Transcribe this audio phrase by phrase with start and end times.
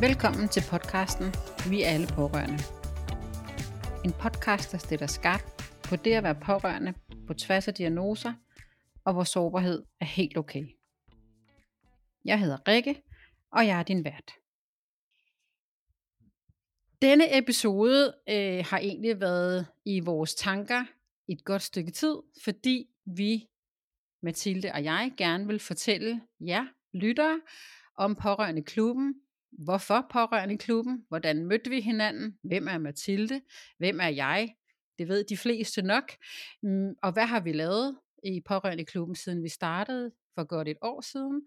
[0.00, 1.26] Velkommen til podcasten
[1.70, 2.58] Vi er alle pårørende.
[4.04, 6.94] En podcast, der stiller skarpt på det at være pårørende
[7.26, 8.32] på tværs af diagnoser,
[9.04, 10.64] og hvor sårbarhed er helt okay.
[12.24, 13.02] Jeg hedder Rikke,
[13.52, 14.32] og jeg er din vært.
[17.02, 20.84] Denne episode øh, har egentlig været i vores tanker
[21.28, 23.48] et godt stykke tid, fordi vi,
[24.22, 27.40] Mathilde og jeg, gerne vil fortælle jer lyttere
[27.94, 29.14] om pårørende klubben,
[29.64, 33.40] hvorfor pårørende i klubben, hvordan mødte vi hinanden, hvem er Mathilde,
[33.78, 34.54] hvem er jeg,
[34.98, 36.12] det ved de fleste nok,
[36.62, 40.78] mm, og hvad har vi lavet i pårørende klubben, siden vi startede for godt et
[40.82, 41.42] år siden,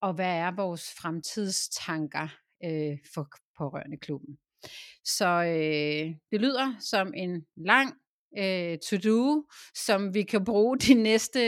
[0.00, 2.28] og hvad er vores fremtidstanker
[2.64, 3.28] øh, for
[3.58, 4.38] pårørende klubben.
[5.04, 7.94] Så øh, det lyder som en lang
[8.38, 11.40] øh, to-do, som vi kan bruge de næste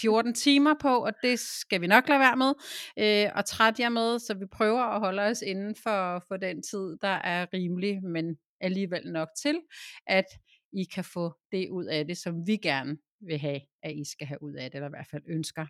[0.00, 2.52] 14 timer på, og det skal vi nok lade være med
[2.98, 6.62] øh, og træt jer med, så vi prøver at holde os inden for, for den
[6.62, 9.60] tid, der er rimelig, men alligevel nok til,
[10.06, 10.26] at
[10.72, 14.26] I kan få det ud af det, som vi gerne vil have, at I skal
[14.26, 15.66] have ud af det, eller i hvert fald ønsker.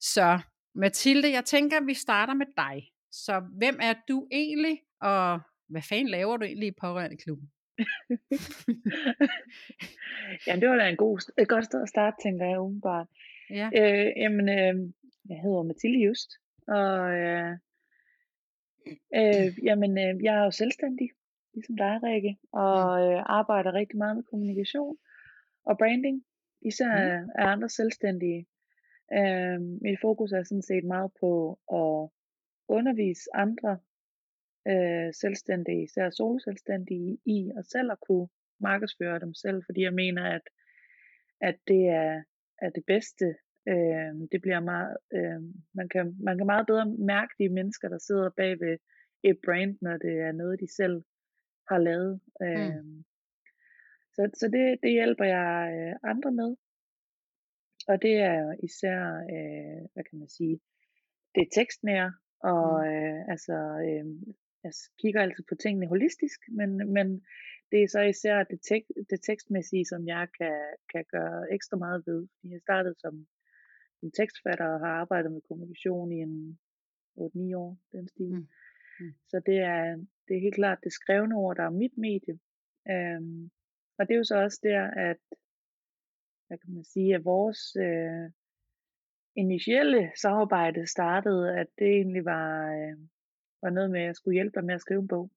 [0.00, 0.40] Så
[0.74, 2.90] Mathilde, jeg tænker, at vi starter med dig.
[3.12, 7.50] Så hvem er du egentlig, og hvad fanden laver du egentlig i Pårørende Klubben?
[10.46, 13.06] Ja, det var da en god, et godt sted at starte, tænker jeg umiddelbart.
[13.50, 13.70] Ja.
[13.78, 14.92] Øh, jamen, øh,
[15.28, 16.30] jeg hedder Mathilde Just,
[16.68, 17.52] og øh,
[19.14, 21.10] øh, jamen, øh, jeg er jo selvstændig,
[21.54, 24.96] ligesom dig, Rikke, og øh, arbejder rigtig meget med kommunikation
[25.64, 26.24] og branding,
[26.62, 27.30] især mm.
[27.38, 28.46] af andre selvstændige.
[29.12, 32.10] Øh, mit fokus er sådan set meget på at
[32.68, 33.78] undervise andre
[34.70, 38.28] øh, selvstændige, især soloselvstændige, i og selv at kunne
[38.60, 40.42] markedsføre dem selv, fordi jeg mener, at,
[41.40, 42.22] at det er,
[42.58, 43.26] er det bedste.
[43.68, 45.40] Øh, det bliver meget, øh,
[45.74, 48.78] man, kan, man kan meget bedre mærke de mennesker, der sidder bag ved
[49.22, 51.02] et brand, når det er noget, de selv
[51.68, 52.20] har lavet.
[52.42, 53.04] Øh, mm.
[54.14, 56.56] Så, så det, det hjælper jeg øh, andre med.
[57.88, 59.00] Og det er især,
[59.34, 60.60] øh, hvad kan man sige,
[61.34, 62.90] det er tekstnære, og mm.
[62.90, 63.56] øh, altså
[63.88, 64.34] øh,
[64.64, 67.26] jeg kigger altid på tingene holistisk, men, men
[67.70, 70.56] det er så især det, tek, det tekstmæssige, som jeg kan,
[70.92, 72.28] kan gøre ekstra meget ved.
[72.44, 73.26] Jeg startede som,
[74.00, 76.58] som tekstfatter og har arbejdet med kommunikation i en
[77.18, 78.34] 8-9 år, den stil.
[78.34, 78.46] Mm.
[79.00, 79.14] Mm.
[79.28, 79.96] Så det er,
[80.28, 82.38] det er helt klart det skrevne ord, der er mit medie.
[82.94, 83.50] Um,
[83.98, 85.22] og det er jo så også der, at
[86.46, 88.30] hvad kan man sige, at vores øh,
[89.36, 92.98] initielle samarbejde startede, at det egentlig var, øh,
[93.62, 95.30] var noget med, at jeg skulle hjælpe dig med at skrive en bog.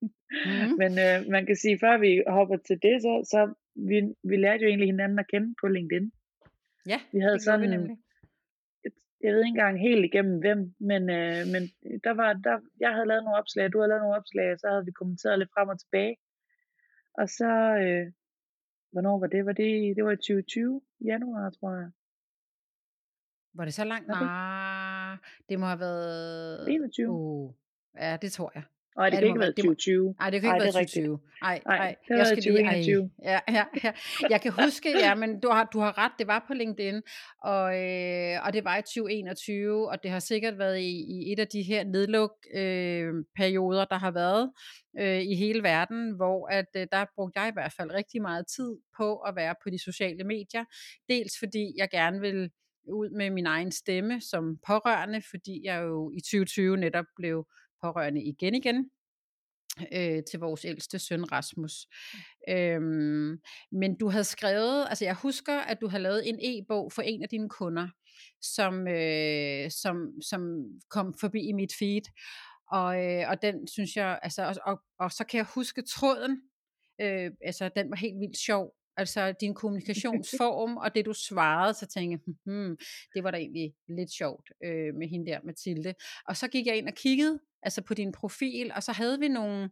[0.00, 0.08] Mm.
[0.80, 4.62] Men øh, man kan sige, før vi hopper til det, så, så vi, vi lærte
[4.62, 6.12] jo egentlig hinanden at kende på LinkedIn.
[6.86, 7.96] Ja, vi havde sådan, vi nemlig.
[9.20, 11.62] Jeg ved ikke engang helt igennem hvem, men, øh, men
[12.04, 14.68] der var, der, jeg havde lavet nogle opslag, du havde lavet nogle opslag, og så
[14.68, 16.16] havde vi kommenteret lidt frem og tilbage.
[17.14, 17.50] Og så,
[17.82, 18.12] øh,
[18.92, 19.46] hvornår var det?
[19.46, 21.90] Var det, det var i 2020, januar, tror jeg.
[23.54, 24.08] Var det så langt?
[24.08, 24.20] Nej,
[25.48, 26.68] det må have været...
[26.68, 27.10] 21.
[27.10, 27.54] Uh,
[28.00, 28.62] ja, det tror jeg.
[28.96, 30.14] Nej, det, kan ikke være 2020.
[30.18, 31.18] Nej, det kan ikke være 2020.
[31.42, 31.96] Nej, nej.
[32.08, 32.84] Jeg skal lige, ej,
[33.32, 33.92] ja, ja, ja.
[34.30, 37.02] Jeg kan huske, ja, men du har, du har ret, det var på LinkedIn,
[37.42, 41.38] og, øh, og det var i 2021, og det har sikkert været i, i et
[41.38, 44.52] af de her nedluk-perioder, øh, der har været
[45.00, 48.46] øh, i hele verden, hvor at øh, der brugte jeg i hvert fald rigtig meget
[48.56, 50.64] tid på at være på de sociale medier.
[51.08, 52.50] Dels fordi jeg gerne vil
[52.92, 57.46] ud med min egen stemme som pårørende, fordi jeg jo i 2020 netop blev
[57.82, 58.90] pårørende igen igen
[59.92, 61.72] øh, til vores ældste søn Rasmus.
[62.48, 63.38] Øhm,
[63.72, 67.22] men du havde skrevet, altså jeg husker, at du havde lavet en e-bog for en
[67.22, 67.88] af dine kunder,
[68.42, 72.02] som, øh, som, som kom forbi i mit feed,
[72.70, 76.42] og, øh, og den synes jeg, altså, og, og, og så kan jeg huske tråden,
[77.00, 81.86] øh, altså den var helt vildt sjov, Altså din kommunikationsform og det du svarede, så
[81.86, 82.76] tænkte jeg, hmm,
[83.14, 85.94] det var da egentlig lidt sjovt øh, med hende der, Mathilde.
[86.28, 89.28] Og så gik jeg ind og kiggede altså på din profil, og så havde vi
[89.28, 89.70] nogle,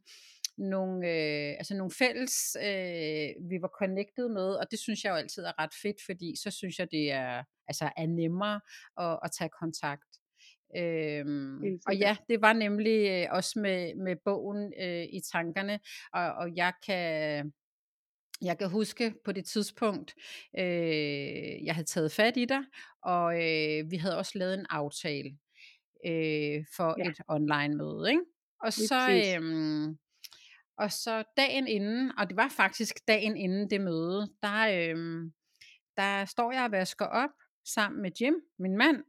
[0.59, 5.17] nogle, øh, altså nogle fælles, øh, vi var connected med, og det synes jeg jo
[5.17, 8.61] altid er ret fedt, fordi så synes jeg, det er, altså er nemmere
[9.01, 10.11] at, at tage kontakt.
[10.77, 15.81] Øhm, og ja, det var nemlig øh, også med, med bogen øh, i tankerne,
[16.13, 17.53] og, og jeg kan
[18.43, 20.15] jeg kan huske på det tidspunkt,
[20.59, 22.63] øh, jeg havde taget fat i dig,
[23.03, 25.39] og øh, vi havde også lavet en aftale
[26.07, 27.11] øh, for ja.
[27.11, 28.23] et online møde, ikke?
[28.61, 29.97] Og så, øh,
[30.79, 35.31] og så dagen inden, og det var faktisk dagen inden det møde, der, øh,
[35.97, 37.31] der står jeg og vasker op
[37.65, 39.05] sammen med Jim, min mand,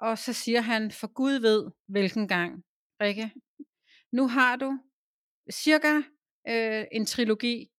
[0.00, 2.64] og så siger han, for Gud ved, hvilken gang,
[3.00, 3.30] Rikke,
[4.12, 4.78] nu har du
[5.52, 5.96] cirka
[6.48, 7.70] øh, en trilogi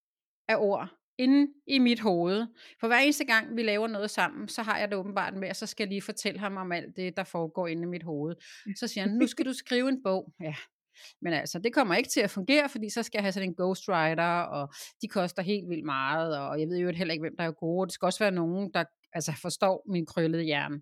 [0.48, 2.48] af ord inde i mit hoved.
[2.80, 5.56] For hver eneste gang, vi laver noget sammen, så har jeg det åbenbart med, og
[5.56, 8.36] så skal jeg lige fortælle ham om alt det, der foregår inde i mit hoved.
[8.76, 10.34] Så siger han, nu skal du skrive en bog.
[10.42, 10.56] Ja,
[11.22, 13.56] men altså, det kommer ikke til at fungere, fordi så skal jeg have sådan en
[13.56, 17.44] ghostwriter, og de koster helt vildt meget, og jeg ved jo heller ikke, hvem der
[17.44, 17.88] er gode.
[17.88, 18.84] Det skal også være nogen, der
[19.14, 20.82] altså, forstår min krøllede hjerne.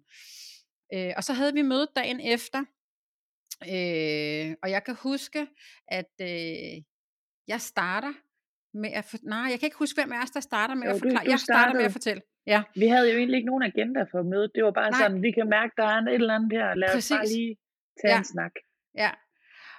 [0.93, 2.59] Øh, og så havde vi mødet dagen efter,
[3.61, 5.47] øh, og jeg kan huske,
[5.87, 6.83] at øh,
[7.47, 8.13] jeg starter
[8.73, 9.17] med at for...
[9.23, 11.23] Nej, jeg kan ikke huske, hvem af os, der starter med jo, at forklare.
[11.23, 11.77] Du, du jeg starter startede.
[11.77, 12.21] med at fortælle.
[12.47, 12.63] Ja.
[12.75, 14.51] Vi havde jo egentlig ikke nogen agenda for mødet.
[14.55, 14.99] Det var bare Nej.
[15.01, 16.75] sådan, vi kan mærke, der er et eller andet her.
[16.75, 17.11] Lad Præcis.
[17.11, 17.55] os bare lige
[18.01, 18.17] tage ja.
[18.17, 18.51] en snak.
[19.03, 19.11] Ja,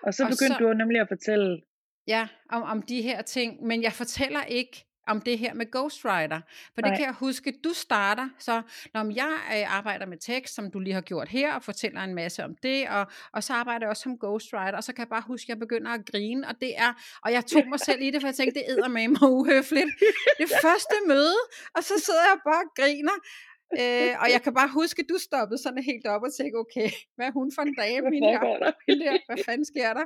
[0.02, 1.60] og så begyndte og så, du nemlig at fortælle.
[2.06, 6.40] Ja, om, om de her ting, men jeg fortæller ikke om det her med ghostwriter.
[6.74, 6.96] For det Nej.
[6.96, 8.62] kan jeg huske, du starter, så
[8.94, 12.14] når jeg øh, arbejder med tekst, som du lige har gjort her, og fortæller en
[12.14, 15.08] masse om det, og, og så arbejder jeg også som ghostwriter, og så kan jeg
[15.08, 16.92] bare huske, at jeg begynder at grine, og det er,
[17.24, 19.90] og jeg tog mig selv i det, for jeg tænkte, det æder med mig uhøfligt.
[20.38, 21.40] Det første møde,
[21.74, 23.18] og så sidder jeg bare og griner,
[23.80, 26.88] øh, og jeg kan bare huske, at du stoppede sådan helt op og tænkte, okay,
[27.16, 28.08] hvad er hun for en dame?
[28.08, 29.18] Hvad, der?
[29.26, 30.04] hvad fanden sker der?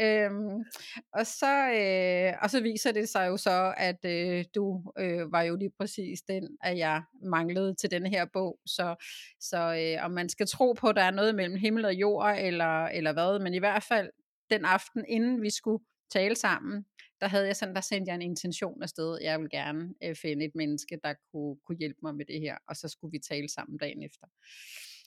[0.00, 0.64] Øhm,
[1.12, 5.42] og, så, øh, og så viser det sig jo så, at øh, du øh, var
[5.42, 8.58] jo lige præcis den, at jeg manglede til den her bog.
[8.66, 8.94] Så,
[9.40, 12.36] så øh, om man skal tro på, at der er noget mellem himmel og jord,
[12.38, 14.10] eller, eller hvad, men i hvert fald
[14.50, 16.84] den aften, inden vi skulle tale sammen,
[17.20, 19.18] der havde jeg sådan, der sendte jeg en intention afsted.
[19.22, 22.56] Jeg vil gerne øh, finde et menneske, der kunne, kunne hjælpe mig med det her,
[22.68, 24.26] og så skulle vi tale sammen dagen efter.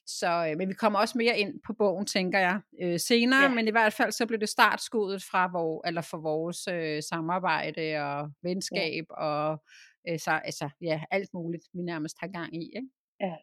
[0.05, 3.53] Så, øh, men vi kommer også mere ind på bogen, tænker jeg, øh, senere, ja.
[3.53, 7.97] men i hvert fald så blev det startskuddet fra vor, eller for vores øh, samarbejde
[7.97, 9.15] og venskab ja.
[9.15, 9.63] og
[10.09, 12.65] øh, så, altså, ja, alt muligt, vi nærmest har gang i.
[12.75, 12.89] Ikke?
[13.19, 13.35] Ja,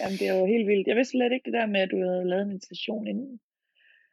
[0.00, 0.86] Jamen, det er jo helt vildt.
[0.88, 3.40] Jeg vidste slet ikke det der med, at du havde lavet en intention inden.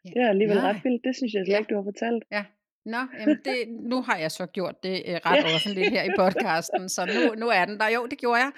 [0.06, 0.10] Ja.
[0.14, 0.70] Det er alligevel Nej.
[0.70, 1.04] ret vildt.
[1.08, 1.60] Det synes jeg slet ja.
[1.60, 2.24] ikke, du har fortalt.
[2.32, 2.44] Ja,
[2.86, 6.90] Nå, jamen det, nu har jeg så gjort det øh, ret offentligt her i podcasten,
[6.90, 7.88] så nu, nu er den der.
[7.88, 8.52] Jo, det gjorde jeg.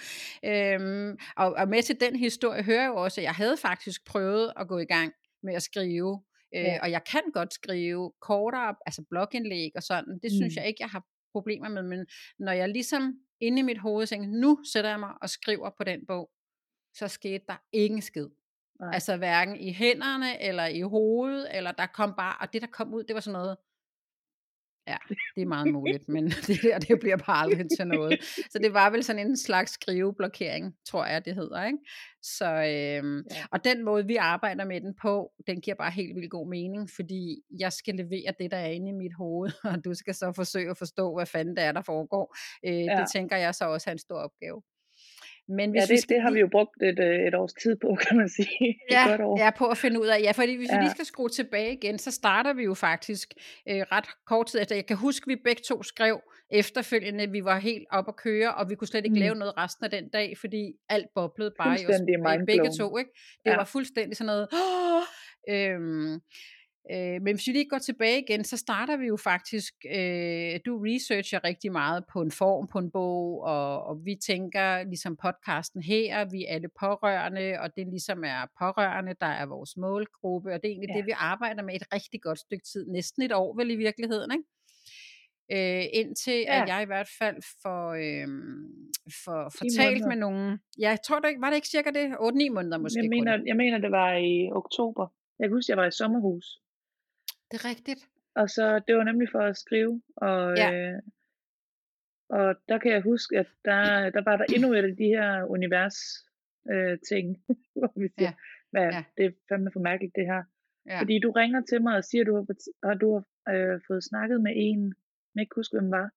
[0.44, 4.06] Øhm, og, og med til den historie hører jeg jo også, at jeg havde faktisk
[4.06, 5.13] prøvet at gå i gang
[5.44, 6.24] med at skrive,
[6.56, 6.80] øh, ja.
[6.81, 10.19] og jeg kan godt skrive kortere, altså blogindlæg og sådan.
[10.24, 10.60] Det synes mm.
[10.60, 12.06] jeg ikke, jeg har problemer med, men
[12.39, 15.83] når jeg ligesom inde i mit hoved tænkte, nu sætter jeg mig og skriver på
[15.83, 16.30] den bog,
[16.94, 18.28] så skete der ingen skid.
[18.80, 18.94] Nej.
[18.94, 22.94] Altså hverken i hænderne eller i hovedet, eller der kom bare, og det der kom
[22.94, 23.57] ud, det var sådan noget,
[24.87, 24.97] Ja,
[25.35, 28.23] det er meget muligt, men det der, det bliver bare aldrig til noget.
[28.49, 31.65] Så det var vel sådan en slags skriveblokering, tror jeg, det hedder.
[31.65, 31.77] Ikke?
[32.23, 33.45] Så, øhm, ja.
[33.51, 36.89] Og den måde, vi arbejder med den på, den giver bare helt vildt god mening,
[36.95, 40.33] fordi jeg skal levere det, der er inde i mit hoved, og du skal så
[40.35, 42.35] forsøge at forstå, hvad fanden det er, der foregår.
[42.65, 42.99] Øh, ja.
[42.99, 44.61] Det tænker jeg så også er en stor opgave.
[45.47, 46.15] Men hvis ja, det, vi skal...
[46.15, 48.80] det har vi jo brugt et, øh, et års tid på, kan man sige.
[48.92, 49.39] Ja, et år.
[49.39, 50.21] ja, på at finde ud af.
[50.21, 50.77] Ja, fordi hvis ja.
[50.77, 53.33] vi lige skal skrue tilbage igen, så starter vi jo faktisk
[53.69, 54.75] øh, ret kort tid efter.
[54.75, 56.21] Jeg kan huske, at vi begge to skrev
[56.51, 59.19] efterfølgende, vi var helt op at køre, og vi kunne slet ikke mm.
[59.19, 62.01] lave noget resten af den dag, fordi alt boblede bare i os
[62.45, 62.97] begge to.
[62.97, 63.12] Ikke?
[63.45, 63.56] Det ja.
[63.56, 64.47] var fuldstændig sådan noget...
[64.51, 65.03] Oh,
[65.50, 66.21] øhm,
[66.91, 70.73] Øh, men hvis vi lige går tilbage igen, så starter vi jo faktisk, øh, du
[70.87, 75.81] researcher rigtig meget på en form på en bog, og, og vi tænker ligesom podcasten
[75.83, 80.59] her, vi er alle pårørende, og det ligesom er pårørende, der er vores målgruppe, og
[80.61, 80.97] det er egentlig ja.
[80.97, 84.31] det, vi arbejder med et rigtig godt stykke tid, næsten et år vel i virkeligheden,
[84.31, 84.47] ikke?
[85.51, 86.61] Øh, indtil ja.
[86.61, 88.27] at jeg i hvert fald får, øh,
[89.23, 90.59] for, fortalt med nogen.
[90.80, 92.06] Ja, jeg tror det ikke, var det ikke cirka det?
[92.06, 92.99] 8-9 måneder måske?
[93.01, 95.07] Jeg mener, jeg mener, det var i oktober.
[95.39, 96.45] Jeg kan huske, jeg var i sommerhus.
[97.52, 98.09] Det er rigtigt.
[98.35, 100.73] Og så, det var nemlig for at skrive, og, ja.
[100.73, 101.02] øh,
[102.30, 105.44] og der kan jeg huske, at der, der var der endnu et af de her
[105.44, 105.97] univers
[106.71, 107.25] øh, ting,
[107.80, 108.33] hvor vi siger, ja.
[108.71, 109.04] hvad, ja.
[109.18, 110.44] det er fandme for mærkeligt det her.
[110.90, 110.99] Ja.
[111.02, 112.45] Fordi du ringer til mig og siger, at du har,
[112.92, 114.94] at du har øh, fået snakket med en,
[115.35, 116.07] jeg ikke huske, hvem var.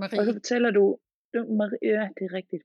[0.00, 0.20] Marie.
[0.20, 0.98] Og så fortæller du,
[1.34, 2.64] du Marie, ja, det er rigtigt.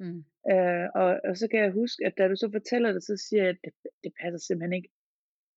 [0.00, 0.20] Mm.
[0.52, 3.42] Øh, og, og så kan jeg huske, at da du så fortæller det, så siger
[3.42, 3.72] jeg, at det,
[4.04, 4.90] det passer simpelthen ikke.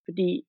[0.05, 0.47] Fordi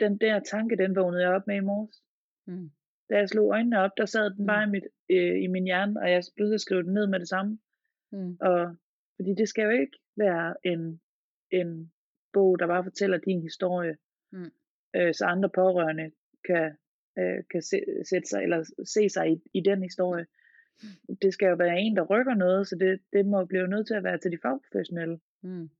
[0.00, 2.02] den der tanke, den vågnede jeg op med i morges.
[2.46, 2.70] Mm.
[3.10, 4.46] Da jeg slog øjnene op, der sad den mm.
[4.46, 6.22] bare i, mit, øh, i min hjerne, og jeg
[6.54, 7.58] at skrive den ned med det samme.
[8.12, 8.36] Mm.
[8.40, 8.76] Og,
[9.16, 11.00] fordi det skal jo ikke være en,
[11.50, 11.92] en
[12.32, 13.96] bog, der bare fortæller din historie,
[14.32, 14.50] mm.
[14.96, 16.10] øh, så andre pårørende
[16.44, 16.76] kan,
[17.18, 20.26] øh, kan se, sætte sig, eller se sig i, i den historie.
[20.82, 21.16] Mm.
[21.22, 23.94] Det skal jo være en, der rykker noget, så det, det må blive nødt til
[23.94, 25.20] at være til de fagprofessionelle.
[25.42, 25.70] Mm.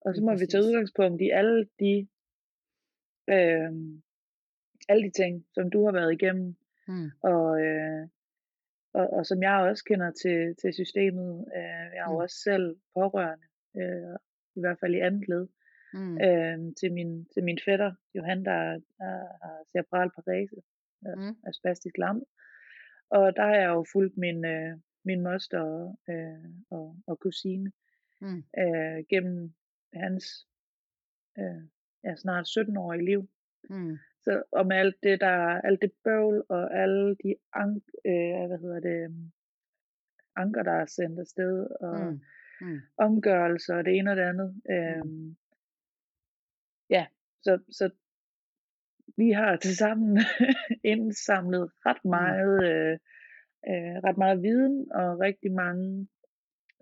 [0.00, 2.06] Og så må vi tage udgangspunkt i alle de
[3.28, 3.72] Øh,
[4.88, 6.56] alle de ting, som du har været igennem,
[6.88, 7.10] mm.
[7.22, 8.08] og, øh,
[8.94, 11.44] og, og som jeg også kender til, til systemet.
[11.56, 12.24] Øh, jeg er jo mm.
[12.24, 14.16] også selv pårørende, øh,
[14.56, 15.46] i hvert fald i andet led.
[15.94, 16.18] mm.
[16.26, 20.56] øh, til, min, til min fætter, Johan, der, har cerebral parese,
[21.02, 21.36] mm.
[21.46, 22.22] er spastisk lam.
[23.10, 27.72] Og der har jeg jo fulgt min, øh, min moster og, øh, og, og kusine
[28.20, 28.44] mm.
[28.58, 29.54] øh, gennem
[29.94, 30.46] hans
[31.38, 31.62] øh,
[32.04, 33.28] ja, snart 17 år i liv.
[33.70, 33.98] Mm.
[34.22, 38.80] Så om alt det der, alt det bøvl og alle de ank, øh, hvad hedder
[38.80, 39.32] det, øhm,
[40.36, 42.20] anker, der er sendt afsted, og mm.
[42.60, 42.80] Mm.
[42.96, 44.62] omgørelser og det ene og det andet.
[44.70, 45.36] Øh, mm.
[46.90, 47.06] Ja,
[47.42, 47.90] så, så
[49.16, 50.18] vi har til sammen
[50.84, 52.10] indsamlet ret mm.
[52.10, 52.98] meget, øh,
[53.68, 56.08] øh, ret meget viden og rigtig mange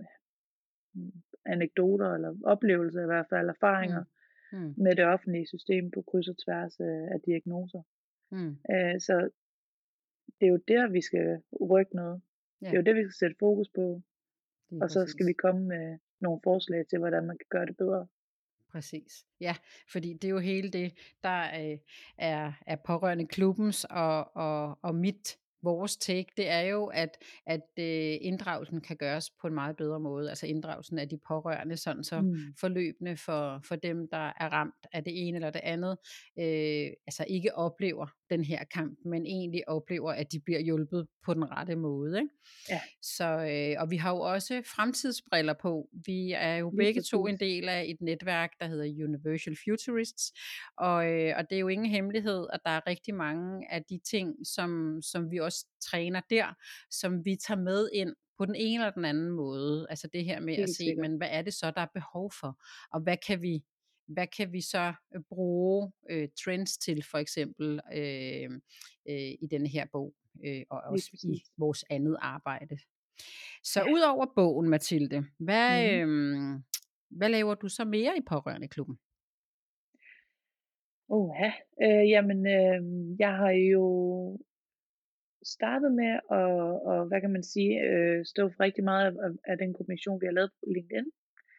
[0.00, 1.12] øh,
[1.46, 4.00] anekdoter eller oplevelser i hvert fald, erfaringer.
[4.00, 4.06] Mm
[4.52, 4.74] mm.
[4.76, 7.82] med det offentlige system på kryds og tværs af diagnoser.
[8.30, 8.56] Mm.
[8.74, 9.30] Øh, så
[10.40, 12.22] det er jo der, vi skal rykke noget.
[12.62, 12.66] Ja.
[12.66, 14.02] Det er jo det, vi skal sætte fokus på.
[14.80, 18.06] Og så skal vi komme med nogle forslag til, hvordan man kan gøre det bedre.
[18.72, 19.26] Præcis.
[19.40, 19.56] Ja,
[19.92, 20.92] fordi det er jo hele det,
[21.22, 21.78] der øh,
[22.18, 27.10] er, er pårørende klubbens og, og, og mit vores take, det er jo, at,
[27.46, 30.28] at øh, inddragelsen kan gøres på en meget bedre måde.
[30.28, 32.36] Altså inddragelsen af de pårørende, sådan så mm.
[32.60, 35.98] forløbende for, for dem, der er ramt af det ene eller det andet,
[36.38, 41.34] øh, altså ikke oplever den her kamp, men egentlig oplever, at de bliver hjulpet på
[41.34, 42.18] den rette måde.
[42.18, 42.34] Ikke?
[42.70, 42.80] Ja.
[43.02, 45.88] Så, øh, og vi har jo også fremtidsbriller på.
[46.06, 50.32] Vi er jo begge to en del af et netværk, der hedder Universal Futurists,
[50.76, 54.00] og, øh, og det er jo ingen hemmelighed, at der er rigtig mange af de
[54.10, 56.46] ting, som, som vi også træner der,
[56.90, 59.86] som vi tager med ind på den ene eller den anden måde.
[59.90, 62.32] Altså det her med Helt at se, men hvad er det så, der er behov
[62.40, 62.62] for?
[62.92, 63.64] Og hvad kan vi
[64.12, 68.50] hvad kan vi så øh, bruge øh, trends til for eksempel øh,
[69.08, 70.14] øh, i denne her bog
[70.44, 72.78] øh, og også i vores andet arbejde.
[73.62, 73.92] Så ja.
[73.92, 76.54] ud over bogen, Mathilde, hvad, mm.
[76.54, 76.60] øh,
[77.10, 78.98] hvad laver du så mere i Pårørende Klubben?
[81.08, 81.52] Oh, ja.
[81.82, 82.80] øh, jamen, øh,
[83.18, 83.84] jeg har jo
[85.44, 86.52] startet med at,
[86.90, 90.26] og, hvad kan man sige, øh, stå for rigtig meget af, af den kommission, vi
[90.26, 91.10] har lavet på LinkedIn.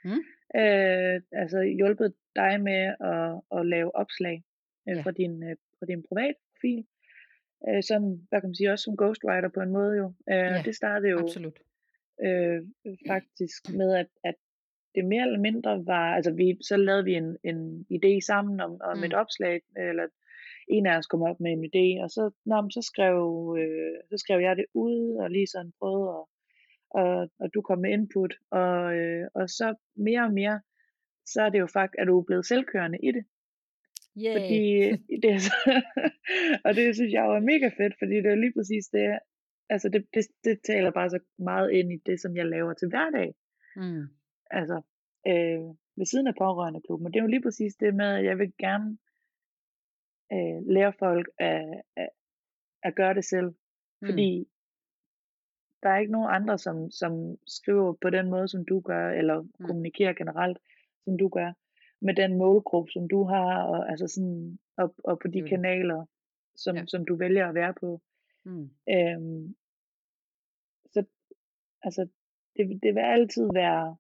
[0.06, 0.24] Mm.
[0.56, 4.44] Øh, altså hjulpet dig med at, at lave opslag
[4.90, 5.02] øh, ja.
[5.02, 6.86] fra, din, øh, fra din private profil.
[7.68, 10.08] Øh, som, hvad kan man sige, også som ghostwriter på en måde jo.
[10.32, 11.60] Øh, ja, det startede jo absolut.
[12.26, 12.62] Øh,
[13.08, 14.36] faktisk med, at, at
[14.96, 18.82] det mere eller mindre var, altså vi, så lavede vi en, en idé sammen om,
[18.82, 19.04] om mm.
[19.04, 20.08] et opslag, eller
[20.68, 23.18] en af os kom op med en idé, og så, nå, så, skrev,
[23.60, 26.26] øh, så skrev jeg det ud, og lige sådan prøvede at
[26.94, 30.62] og, og du kom med input, og, øh, og så mere og mere,
[31.26, 33.26] så er det jo faktisk, at du er blevet selvkørende i det.
[34.18, 34.36] Yeah.
[34.36, 34.62] Fordi
[35.22, 35.56] det er så,
[36.66, 39.20] og det synes jeg jo er mega fedt, fordi det er lige præcis det,
[39.70, 42.88] altså det, det, det taler bare så meget ind i det, som jeg laver til
[42.90, 43.36] hverdag.
[43.76, 44.04] Mm.
[44.52, 44.82] Altså,
[45.28, 45.64] øh,
[45.98, 47.08] ved siden af pårørende klubben.
[47.08, 48.98] Og det er jo lige præcis det med, at jeg vil gerne
[50.34, 52.10] øh, lære folk at, at,
[52.84, 53.50] at gøre det selv.
[54.02, 54.08] Mm.
[54.08, 54.48] Fordi
[55.84, 59.42] der er ikke nogen andre, som, som skriver på den måde, som du gør, eller
[59.42, 59.66] mm.
[59.66, 60.58] kommunikerer generelt,
[61.04, 61.54] som du gør,
[62.02, 65.48] med den målgruppe, som du har, og, altså sådan, og, og på de mm.
[65.48, 66.06] kanaler,
[66.56, 66.86] som, ja.
[66.88, 68.02] som du vælger at være på.
[68.46, 68.70] Mm.
[68.90, 69.56] Øhm,
[70.94, 71.06] så
[71.82, 72.08] altså,
[72.56, 73.96] det, det vil altid være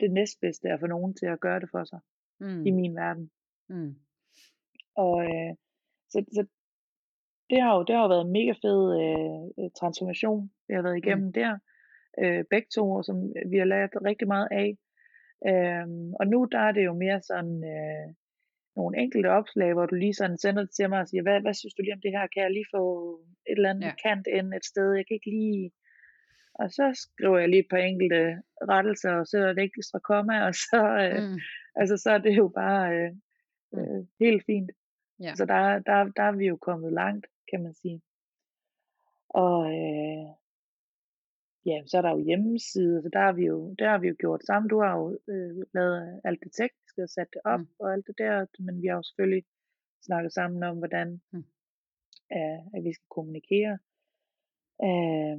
[0.00, 2.00] det næstbedste at få nogen til at gøre det for sig,
[2.40, 2.66] mm.
[2.66, 3.30] i min verden.
[3.68, 3.94] Mm.
[4.94, 5.56] Og øh,
[6.08, 6.46] så, så
[7.52, 10.98] det har jo, det har jo været en mega fed øh, transformation, vi har været
[10.98, 11.02] mm.
[11.02, 11.32] igennem mm.
[11.40, 11.52] der,
[12.22, 13.16] øh, begge to, som
[13.50, 14.70] vi har lært rigtig meget af.
[15.50, 18.06] Øhm, og nu der er det jo mere sådan øh,
[18.76, 21.54] nogle enkelte opslag, hvor du lige sådan sender det til mig og siger, hvad, hvad
[21.54, 22.26] synes du lige om det her?
[22.26, 22.84] Kan jeg lige få
[23.50, 23.94] et eller andet ja.
[24.04, 24.88] kant ind et sted?
[24.92, 25.70] Jeg kan ikke lige...
[26.54, 28.20] Og så skriver jeg lige et par enkelte
[28.72, 31.38] rettelser, og så er det ekstra komma, og så, øh, mm.
[31.80, 33.10] altså, så er det jo bare øh,
[33.72, 33.78] mm.
[33.78, 34.70] øh, helt fint.
[35.20, 35.34] Ja.
[35.34, 38.02] Så der, der, der er vi jo kommet langt, kan man sige.
[39.28, 40.26] Og øh,
[41.66, 44.16] ja, så er der jo hjemmeside, så der har vi jo, der har vi jo
[44.18, 44.70] gjort sammen.
[44.70, 47.66] Du har jo øh, lavet alt det tekniske og sat det op mm.
[47.80, 49.44] og alt det der, men vi har jo selvfølgelig
[50.06, 51.44] snakket sammen om, hvordan mm.
[52.36, 53.78] øh, at vi skal kommunikere.
[54.88, 55.38] Øh,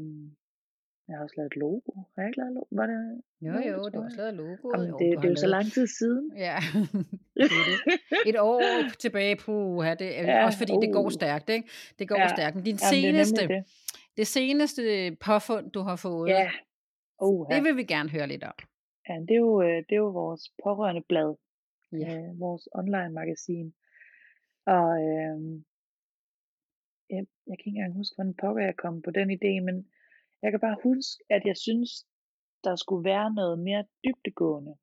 [1.08, 1.92] jeg har også lavet et logo.
[2.14, 2.68] Har jeg ikke lavet logo?
[2.72, 3.22] Var det?
[3.46, 4.66] Jo, jo, jo du har også lavet logo.
[4.74, 6.26] Jamen, det, det er jo så lang tid siden.
[6.48, 6.58] Ja,
[7.38, 8.30] det det.
[8.30, 8.62] Et år
[9.00, 10.82] tilbage på, ja, det er ja, også fordi uh.
[10.82, 11.12] det går uh.
[11.12, 11.70] stærkt, ikke?
[12.00, 12.28] Det går ja.
[12.28, 12.56] stærkt.
[12.56, 13.64] Men din Jamen, seneste, det,
[14.18, 14.82] det seneste
[15.26, 16.50] påfund, du har fået, ja.
[17.22, 18.58] uh, det vil vi gerne høre lidt om.
[19.10, 21.36] Ja, det er jo, øh, det er jo vores pårørende blad.
[21.92, 22.18] Ja.
[22.18, 23.74] Øh, vores online magasin.
[24.66, 25.38] Og øh,
[27.10, 29.88] jeg, jeg kan ikke engang huske, hvordan pokker jeg kom på den idé, men
[30.44, 31.90] jeg kan bare huske, at jeg synes,
[32.64, 34.76] der skulle være noget mere dybtegående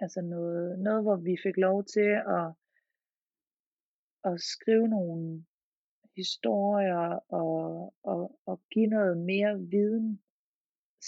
[0.00, 2.46] altså noget, noget, hvor vi fik lov til at,
[4.24, 5.44] at skrive nogle
[6.16, 7.06] historier
[7.40, 10.20] og, og, og give noget mere viden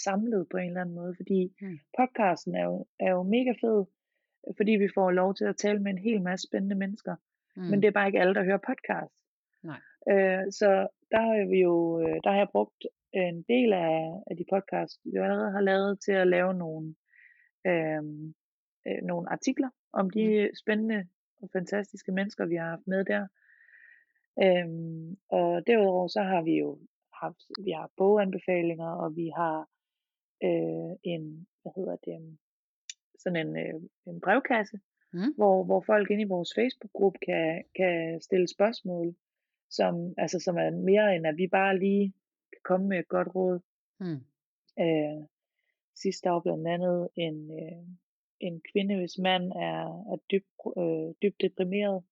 [0.03, 1.79] samlet på en eller anden måde, fordi mm.
[1.97, 3.85] podcasten er jo, er jo mega fed,
[4.57, 7.15] fordi vi får lov til at tale med en hel masse spændende mennesker,
[7.55, 7.63] mm.
[7.69, 9.13] men det er bare ikke alle, der hører podcast.
[9.63, 9.81] Nej.
[10.11, 12.85] Øh, så der har vi jo, øh, der har jeg brugt
[13.21, 16.95] en del af, af de podcasts, vi allerede har lavet til at lave nogle,
[17.67, 18.03] øh,
[18.87, 20.55] øh, nogle artikler om de mm.
[20.55, 21.07] spændende
[21.41, 23.27] og fantastiske mennesker, vi har haft med der.
[24.43, 26.79] Øhm, og derudover så har vi jo
[27.13, 29.57] haft, vi har boganbefalinger, og vi har
[30.43, 32.37] øh, en, hvad hedder det,
[33.19, 34.79] sådan en, øh, en brevkasse,
[35.13, 35.33] mm.
[35.35, 39.15] hvor, hvor folk inde i vores Facebook-gruppe kan, kan stille spørgsmål,
[39.69, 42.13] som, altså, som er mere end at vi bare lige
[42.67, 43.59] komme med et godt råd.
[43.99, 44.21] Mm.
[44.83, 45.19] Øh,
[45.95, 47.83] sidst der var blandt andet en, øh,
[48.39, 49.81] en kvinde, hvis mand er,
[50.13, 52.03] er dybt, øh, dybt deprimeret,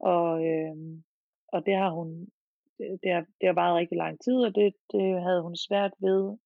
[0.00, 0.76] og, øh,
[1.48, 2.28] og det har hun
[3.02, 6.36] det har, det har varet rigtig lang tid, og det, det havde hun svært ved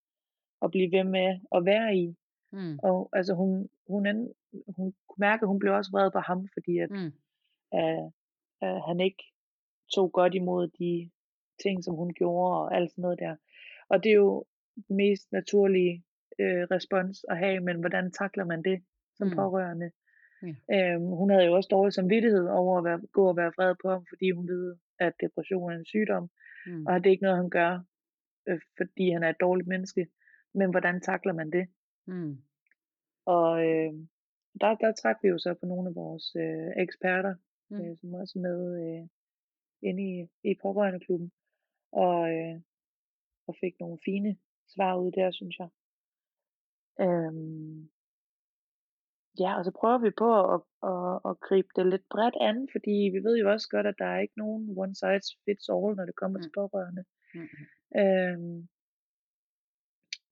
[0.62, 2.16] at blive ved med at være i.
[2.52, 2.78] Mm.
[2.83, 4.35] Og altså hun, hun, hun,
[4.76, 7.12] hun kunne mærke, at hun blev også vred på ham, fordi at, mm.
[7.73, 8.12] at,
[8.61, 9.25] at han ikke
[9.95, 11.11] tog godt imod de
[11.62, 13.37] ting, som hun gjorde, og alt sådan noget der.
[13.88, 14.45] Og det er jo
[14.88, 16.05] den mest naturlige
[16.38, 18.83] øh, respons at have, men hvordan takler man det
[19.15, 19.35] som mm.
[19.35, 19.91] pårørende?
[20.43, 20.95] Ja.
[20.95, 23.88] Øhm, hun havde jo også dårlig samvittighed over at være, gå og være vred på
[23.91, 26.31] ham, fordi hun ved, at depression er en sygdom,
[26.67, 26.87] mm.
[26.87, 27.85] og det er ikke noget, han gør,
[28.49, 30.07] øh, fordi han er et dårligt menneske.
[30.55, 31.69] Men hvordan takler man det?
[32.07, 32.37] Mm.
[33.27, 33.93] Og øh,
[34.61, 37.35] der, der trak vi jo så på nogle af vores øh, eksperter,
[37.71, 37.81] mm.
[37.81, 39.09] øh, som også med øh,
[39.83, 41.33] inde i, i pårørendeklubben,
[41.93, 42.61] og, øh,
[43.49, 44.37] og fik nogle fine
[44.75, 45.69] svar ud der, synes jeg.
[47.01, 47.91] Øhm,
[49.43, 50.61] ja, og så prøver vi på at,
[50.93, 54.09] at, at gribe det lidt bredt an, fordi vi ved jo også godt, at der
[54.15, 56.43] er ikke nogen one size fits all, når det kommer mm.
[56.43, 57.05] til pårørende.
[57.35, 57.49] Mm.
[58.01, 58.69] Øhm,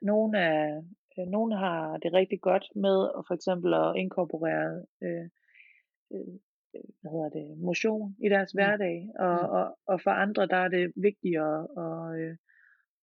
[0.03, 0.61] nogle, af,
[1.19, 5.29] øh, nogle har det rigtig godt med at for eksempel at inkorporere øh,
[6.13, 6.35] øh,
[7.01, 10.93] hvad hedder det, motion i deres hverdag, og, og, og for andre der er det
[10.97, 12.37] vigtigere at, øh,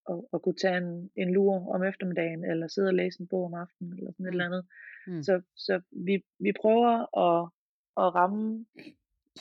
[0.10, 3.46] at, at kunne tage en, en lur om eftermiddagen, eller sidde og læse en bog
[3.46, 4.66] om aftenen, eller sådan et eller andet.
[5.08, 5.24] Mm.
[5.24, 6.94] Så, så vi, vi prøver
[7.28, 7.50] at,
[7.98, 8.66] at ramme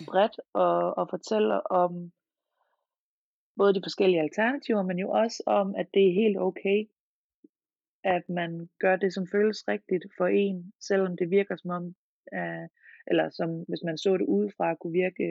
[0.07, 2.13] bredt og, og fortælle om
[3.57, 6.89] både de forskellige alternativer, men jo også om, at det er helt okay,
[8.05, 11.85] at man gør det, som føles rigtigt for en, selvom det virker som om,
[12.37, 12.67] uh,
[13.07, 15.25] eller som hvis man så det udefra, kunne virke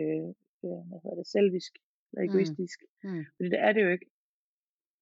[0.62, 1.74] uh, hvad hedder det, selvisk
[2.12, 2.30] eller mm.
[2.30, 2.80] egoistisk.
[3.04, 3.10] Mm.
[3.10, 3.26] Mm.
[3.36, 4.06] Fordi det er det jo ikke.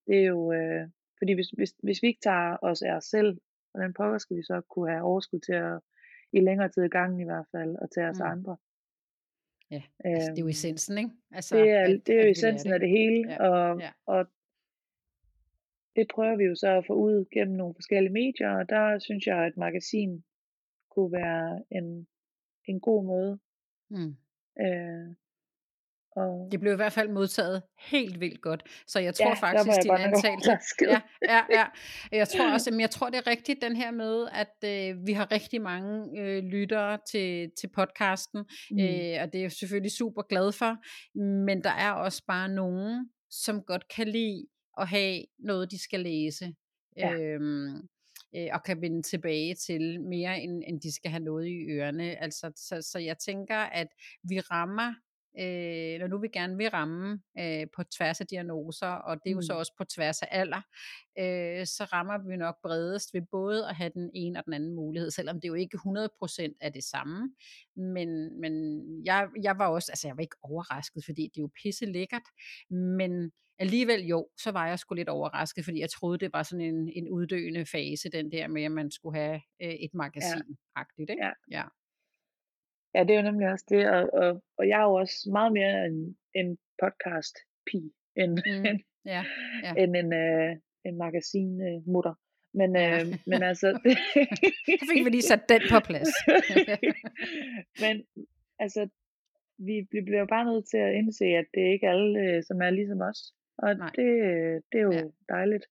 [0.08, 3.38] Det er jo, uh, fordi hvis, hvis, hvis vi ikke tager os af os selv,
[3.72, 5.80] hvordan pokker skal vi så kunne have overskud til at
[6.32, 8.26] i længere tid i gangen i hvert fald, og tage os mm.
[8.26, 8.58] andre.
[9.72, 11.12] Ja, altså det er jo øhm, essensen, ikke?
[11.32, 13.50] Altså, det er, at, det er jo essensen af det hele, ja.
[13.50, 13.92] Og, ja.
[14.06, 14.26] og
[15.96, 19.28] det prøver vi jo så at få ud gennem nogle forskellige medier, og der synes
[19.28, 20.24] jeg, at magasin
[20.92, 22.08] kunne være en,
[22.70, 23.40] en god måde.
[23.90, 24.16] Mm.
[24.66, 25.16] Øh,
[26.16, 26.48] og...
[26.52, 28.64] Det blev i hvert fald modtaget helt vildt godt.
[28.88, 30.52] Så jeg tror ja, faktisk, din antagelse...
[30.82, 31.66] Ja, ja, ja.
[32.12, 35.14] Jeg tror også, men jeg tror, det er rigtigt, den her med, at øh, vi
[35.14, 38.80] har rigtig mange øh, lyttere til, til podcasten, mm.
[38.80, 40.78] øh, og det er jeg selvfølgelig super glad for.
[41.46, 44.46] Men der er også bare nogen, som godt kan lide
[44.78, 46.56] at have noget, de skal læse.
[46.98, 47.14] Ja.
[47.14, 47.88] Øhm,
[48.36, 52.24] øh, og kan vende tilbage til mere, end, end de skal have noget i ørerne.
[52.24, 53.88] Altså, så, så jeg tænker, at
[54.24, 54.94] vi rammer
[55.40, 59.32] øh, når nu vi gerne vil ramme øh, på tværs af diagnoser, og det er
[59.32, 59.42] jo mm.
[59.42, 60.62] så også på tværs af alder,
[61.20, 64.76] øh, så rammer vi nok bredest ved både at have den ene og den anden
[64.76, 67.34] mulighed, selvom det jo ikke 100% er det samme.
[67.76, 68.54] Men, men
[69.06, 72.28] jeg, jeg var også, altså jeg var ikke overrasket, fordi det er jo pisse lækkert,
[72.70, 76.66] men alligevel jo, så var jeg sgu lidt overrasket, fordi jeg troede, det var sådan
[76.66, 81.10] en, en uddøende fase, den der med, at man skulle have øh, et magasin-agtigt.
[81.10, 81.26] Ikke?
[81.26, 81.32] Ja.
[81.52, 81.64] ja.
[82.96, 85.54] Ja, det er jo nemlig også det, og, og, og jeg er jo også meget
[85.54, 88.66] mere en, en podcast-pige, end, mm.
[88.66, 89.24] end, ja,
[89.64, 89.74] ja.
[89.84, 90.52] end en, uh,
[90.86, 92.14] en magasin-mutter.
[92.54, 93.68] Men, øh, men altså...
[94.80, 96.10] Så fik vi lige sat den på plads.
[97.84, 97.96] men
[98.60, 98.82] altså,
[99.58, 102.62] vi, vi bliver bare nødt til at indse, at det er ikke alle, øh, som
[102.62, 103.22] er ligesom os.
[103.58, 104.10] Og det,
[104.72, 105.04] det er jo ja.
[105.36, 105.66] dejligt.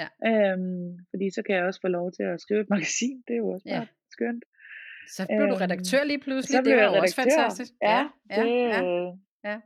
[0.00, 0.08] Ja.
[0.30, 3.22] Øhm, fordi så kan jeg også få lov til at skrive et magasin.
[3.26, 4.10] Det er jo også bare ja.
[4.10, 4.44] skønt.
[5.08, 7.72] Så blev du redaktør lige pludselig, det var jo også fantastisk.
[7.82, 9.12] Ja, ja, det, ja, ja.
[9.44, 9.60] ja.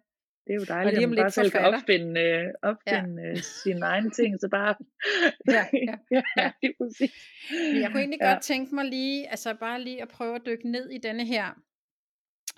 [0.47, 3.31] det er jo dejligt, at man bare selv kan opfinde, øh, opfinde ja.
[3.31, 4.75] øh, sine egne ting, så bare...
[5.49, 6.23] ja, ja, ja.
[6.37, 7.13] ja, det er præcis.
[7.83, 8.33] Jeg kunne egentlig ja.
[8.33, 11.55] godt tænke mig lige, altså bare lige at prøve at dykke ned i denne her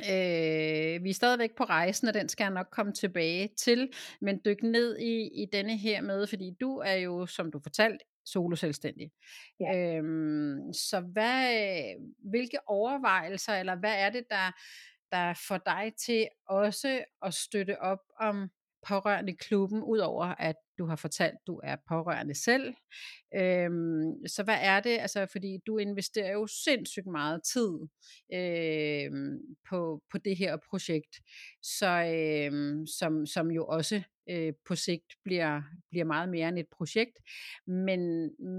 [0.08, 4.40] Øh, vi er stadigvæk på rejsen, og den skal jeg nok komme tilbage til, men
[4.44, 8.56] dyk ned i, i denne her med, fordi du er jo, som du fortalte, solo
[8.56, 9.10] selvstændig.
[9.60, 9.96] Ja.
[9.96, 11.94] Øhm, så hvad,
[12.30, 14.52] hvilke overvejelser, eller hvad er det, der,
[15.12, 18.50] der får dig til også at støtte op om
[18.88, 22.74] pårørende klubben, udover at du har fortalt, du er pårørende selv.
[23.34, 24.98] Øhm, så hvad er det?
[24.98, 27.78] Altså, fordi du investerer jo sindssygt meget tid
[28.34, 31.16] øhm, på, på det her projekt,
[31.62, 36.68] så, øhm, som, som jo også øh, på sigt bliver, bliver meget mere end et
[36.68, 37.18] projekt.
[37.66, 38.00] Men,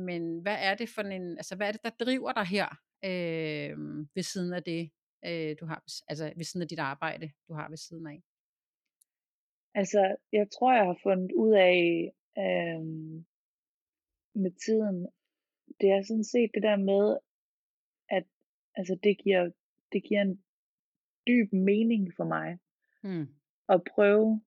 [0.07, 2.67] men hvad er det for en, altså hvad er det, der driver dig her
[3.05, 3.77] øh,
[4.15, 4.91] ved siden af det,
[5.25, 8.21] øh, du har, altså ved siden af dit arbejde, du har ved siden af?
[9.73, 13.25] Altså, jeg tror, jeg har fundet ud af øhm,
[14.33, 15.07] med tiden,
[15.81, 17.17] det er sådan set det der med,
[18.09, 18.23] at
[18.75, 19.51] altså, det, giver,
[19.91, 20.43] det giver en
[21.27, 22.59] dyb mening for mig
[23.03, 23.27] mm.
[23.69, 24.41] at prøve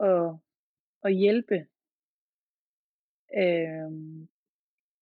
[0.00, 0.38] at,
[1.04, 1.66] at hjælpe
[3.36, 4.28] øhm,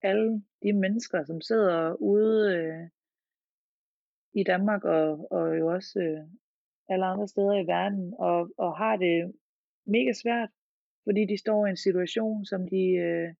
[0.02, 2.88] alle de mennesker, som sidder ude øh,
[4.34, 6.26] i Danmark og, og jo også øh,
[6.88, 9.34] alle andre steder i verden, og, og har det
[9.86, 10.50] mega svært,
[11.04, 13.34] fordi de står i en situation, som de øh,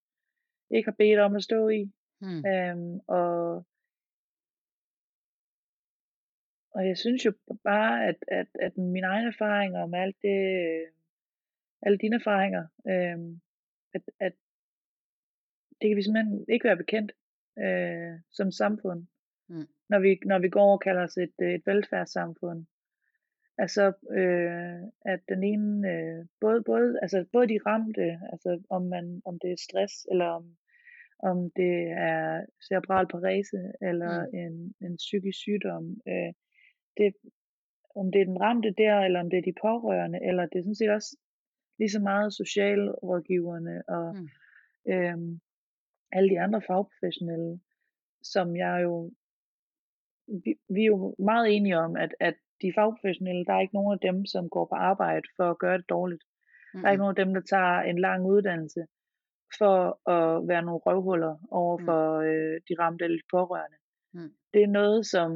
[0.71, 1.93] ikke har bedt om at stå i.
[2.21, 2.47] Hmm.
[2.47, 3.67] Øhm, og,
[6.75, 7.33] og jeg synes jo
[7.65, 10.39] bare, at, at, at mine egne erfaringer med alt det,
[10.69, 10.87] øh,
[11.85, 13.19] alle dine erfaringer, øh,
[13.95, 14.33] at, at
[15.81, 17.13] det kan vi simpelthen ikke være bekendt
[17.59, 19.07] øh, som samfund,
[19.49, 19.67] mm.
[19.91, 22.67] når, vi, når vi går og kalder os et, et velfærdssamfund.
[23.59, 24.81] Altså, øh,
[25.13, 29.53] at den ene, øh, både, både, altså, både de ramte, altså om, man, om det
[29.53, 30.57] er stress, eller om,
[31.19, 31.77] om det
[32.11, 34.39] er cerebral parese, eller mm.
[34.39, 36.33] en, en psykisk sygdom, øh,
[36.97, 37.15] det,
[37.97, 40.63] om det er den ramte der, eller om det er de pårørende, eller det er
[40.63, 41.17] sådan set også
[41.79, 44.29] lige så meget socialrådgiverne og mm.
[44.93, 45.19] øh,
[46.13, 47.61] alle de andre fagprofessionelle,
[48.23, 49.11] som jeg jo,
[50.27, 53.99] vi, vi er jo meget enige om, at, at de fagprofessionelle, der er ikke nogen
[53.99, 56.25] af dem, som går på arbejde for at gøre det dårligt.
[56.75, 56.81] Mm.
[56.81, 58.87] Der er ikke nogen af dem, der tager en lang uddannelse
[59.59, 62.27] for at være nogle røvhuller over for mm.
[62.27, 63.77] øh, de ramte eller de pårørende.
[64.15, 64.33] Mm.
[64.53, 65.31] Det er noget, som,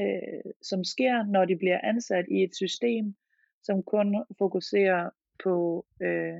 [0.00, 3.14] øh, som sker, når de bliver ansat i et system,
[3.62, 5.10] som kun fokuserer
[5.44, 6.36] på øh,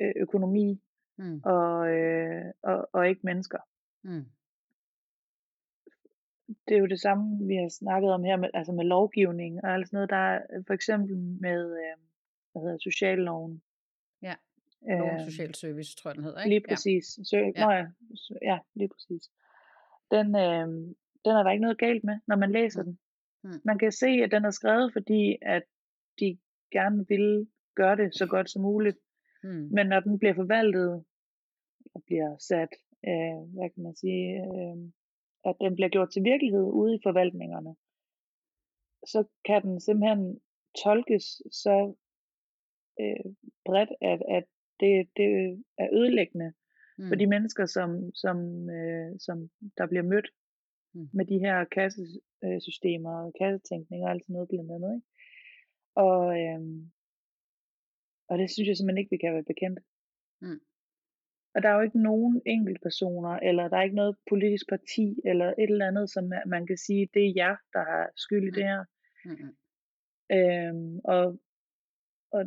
[0.00, 0.80] øh økonomi
[1.18, 1.40] mm.
[1.44, 3.58] og, øh, og, og ikke mennesker.
[4.02, 4.24] Mm
[6.68, 9.74] det er jo det samme, vi har snakket om her, med, altså med lovgivning og
[9.74, 10.10] alt sådan noget.
[10.10, 11.96] Der er for eksempel med, øh,
[12.52, 13.62] hvad hedder socialloven.
[14.22, 14.34] Ja,
[14.88, 16.54] lov om øh, social service, tror jeg den hedder, ikke?
[16.54, 17.18] Lige præcis.
[17.18, 17.24] Ja.
[17.24, 17.66] Sø- ja.
[17.66, 17.86] Nå, ja.
[18.42, 19.30] ja, lige præcis.
[20.10, 20.68] Den, øh,
[21.24, 22.86] den er der ikke noget galt med, når man læser mm.
[22.86, 22.98] den.
[23.44, 23.60] Mm.
[23.64, 25.62] Man kan se, at den er skrevet, fordi at
[26.20, 26.38] de
[26.72, 27.46] gerne vil
[27.76, 28.98] gøre det så godt som muligt.
[29.42, 29.68] Mm.
[29.76, 31.04] Men når den bliver forvaltet,
[31.94, 32.72] og bliver sat,
[33.08, 34.76] øh, hvad kan man sige, øh,
[35.48, 37.74] at den bliver gjort til virkelighed ude i forvaltningerne,
[39.06, 40.40] så kan den simpelthen
[40.84, 41.24] tolkes
[41.64, 41.94] så
[43.00, 43.32] øh,
[43.64, 44.44] bredt, at, at
[44.80, 45.28] det, det
[45.78, 46.52] er ødelæggende
[46.98, 47.08] mm.
[47.08, 48.36] for de mennesker, som, som,
[48.70, 50.28] øh, som der bliver mødt
[50.94, 51.08] mm.
[51.12, 54.94] med de her kassesystemer og kassetænkning og alt sådan noget blandt andet.
[54.96, 55.06] Ikke?
[55.94, 56.60] Og, øh,
[58.28, 59.80] og det synes jeg simpelthen ikke, vi kan være bekendt.
[60.40, 60.60] Mm.
[61.54, 65.46] Og der er jo ikke nogen enkeltpersoner, eller der er ikke noget politisk parti, eller
[65.46, 68.64] et eller andet, som man kan sige, det er jer, der har skyld i det
[68.64, 68.84] her.
[69.24, 69.50] Mm-hmm.
[70.36, 71.38] Øhm, og,
[72.32, 72.42] og,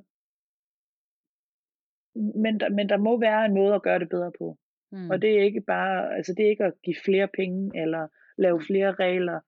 [2.15, 4.57] men, der, men der må være en måde at gøre det bedre på.
[4.91, 5.09] Mm.
[5.09, 8.07] Og det er ikke bare, altså det er ikke at give flere penge, eller
[8.37, 9.39] lave flere regler,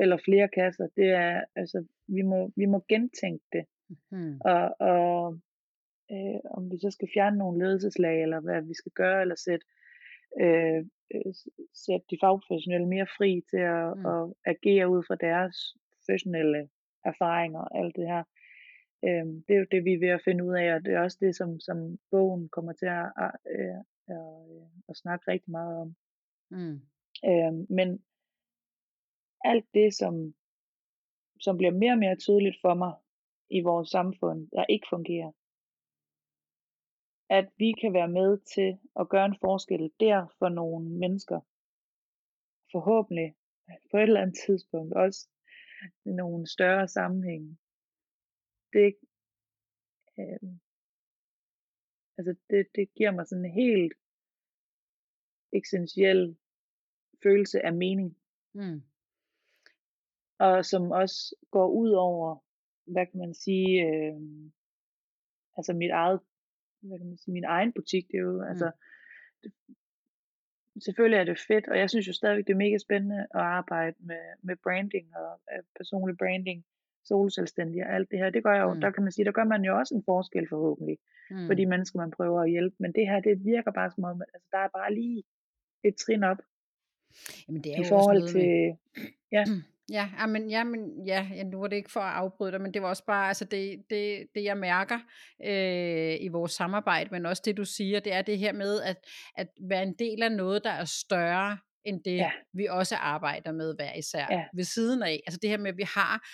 [0.00, 0.88] eller flere kasser.
[0.96, 3.64] Det er, altså, vi må, vi må gentænke det.
[4.10, 4.40] Mm.
[4.44, 5.38] Og, og
[6.12, 9.66] øh, om vi så skal fjerne nogle ledelseslag, eller hvad vi skal gøre, eller sætte,
[10.40, 10.80] øh,
[11.14, 11.32] øh,
[11.74, 14.06] sætte de fagprofessionelle mere fri til at, mm.
[14.06, 15.56] at agere ud fra deres
[15.94, 16.68] professionelle
[17.04, 18.22] erfaringer og alt det her.
[19.04, 21.00] Øh, det er jo det, vi er ved at finde ud af, og det er
[21.00, 24.22] også det, som, som bogen kommer til at, at, at, at,
[24.88, 25.96] at snakke rigtig meget om.
[26.50, 26.80] Mm.
[27.30, 27.88] Øh, men
[29.44, 30.34] alt det, som,
[31.40, 32.94] som bliver mere og mere tydeligt for mig
[33.50, 35.32] i vores samfund, der ikke fungerer,
[37.28, 41.40] at vi kan være med til at gøre en forskel der for nogle mennesker.
[42.72, 43.34] Forhåbentlig
[43.90, 45.28] på et eller andet tidspunkt også
[46.04, 47.58] i nogle større sammenhænge.
[48.72, 48.96] det,
[50.18, 50.50] øh,
[52.18, 53.94] altså det, det giver mig sådan en helt
[55.52, 56.36] essentiel
[57.22, 58.18] følelse af mening.
[58.54, 58.82] Mm.
[60.38, 62.36] Og som også går ud over,
[62.86, 64.20] hvad kan man sige, øh,
[65.56, 66.20] altså mit eget,
[66.80, 68.48] hvad kan man sige, min egen butik, det er jo, mm.
[68.50, 68.70] altså,
[69.42, 69.52] det,
[70.84, 73.96] selvfølgelig er det fedt, og jeg synes jo stadigvæk, det er mega spændende at arbejde
[74.00, 76.64] med, med branding og uh, personlig branding,
[77.04, 78.30] soloselvstændig og alt det her.
[78.30, 78.80] Det gør jeg jo, mm.
[78.80, 80.98] der kan man sige, der gør man jo også en forskel forhåbentlig,
[81.30, 81.46] mm.
[81.46, 82.76] for de mennesker, man prøver at hjælpe.
[82.78, 85.22] Men det her, det virker bare som om, altså der er bare lige
[85.84, 86.38] et trin op.
[87.48, 88.76] Jamen det er i jo forhold også til, med...
[89.32, 89.44] ja.
[89.90, 92.74] Ja, men, ja, men, ja, ja, nu var det ikke for at afbryde dig, men
[92.74, 94.98] det var også bare, altså det, det, det jeg mærker
[95.44, 98.96] øh, i vores samarbejde, men også det du siger, det er det her med at,
[99.36, 102.30] at være en del af noget, der er større end det, ja.
[102.52, 104.44] vi også arbejder med hver især ja.
[104.54, 105.22] ved siden af.
[105.26, 106.28] Altså det her med, at vi har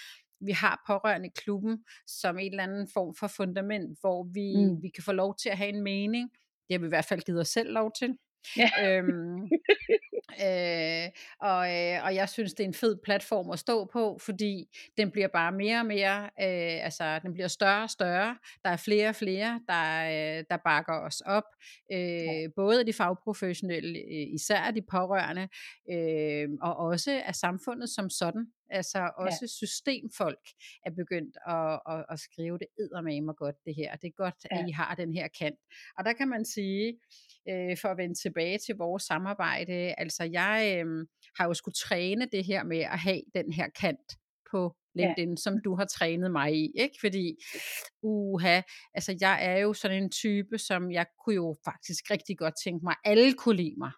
[0.47, 4.83] vi har pårørende i klubben som en eller anden form for fundament, hvor vi, mm.
[4.83, 6.31] vi kan få lov til at have en mening.
[6.69, 8.19] Det har vi i hvert fald givet os selv lov til.
[8.57, 8.96] Ja.
[8.98, 9.42] øhm,
[10.46, 11.09] øh,
[11.40, 14.64] og, øh, og jeg synes, det er en fed platform at stå på, fordi
[14.96, 18.38] den bliver bare mere og mere, øh, altså den bliver større og større.
[18.64, 21.44] Der er flere og flere, der, øh, der bakker os op.
[21.92, 22.48] Øh, ja.
[22.57, 25.48] Både de fagprofessionelle, øh, især de pårørende,
[25.90, 28.46] øh, og også af samfundet som sådan.
[28.73, 29.47] Altså også ja.
[29.47, 30.47] systemfolk
[30.87, 32.69] er begyndt at, at, at skrive det
[33.25, 33.97] mig godt det her.
[33.97, 34.59] Det er godt, ja.
[34.59, 35.61] at I har den her kant.
[35.99, 37.01] Og der kan man sige,
[37.49, 41.07] øh, for at vende tilbage til vores samarbejde, altså jeg øh,
[41.39, 44.09] har jo skulle træne det her med at have den her kant
[44.51, 45.37] på LinkedIn, ja.
[45.37, 46.97] som du har trænet mig i, ikke?
[47.01, 47.37] Fordi,
[48.03, 48.61] uha,
[48.95, 52.85] altså jeg er jo sådan en type, som jeg kunne jo faktisk rigtig godt tænke
[52.85, 53.93] mig, alle kunne lide mig.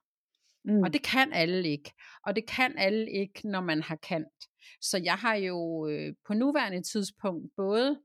[0.64, 0.82] Mm.
[0.82, 1.92] Og det kan alle ikke.
[2.26, 4.38] Og det kan alle ikke, når man har kant.
[4.80, 7.98] Så jeg har jo øh, på nuværende tidspunkt både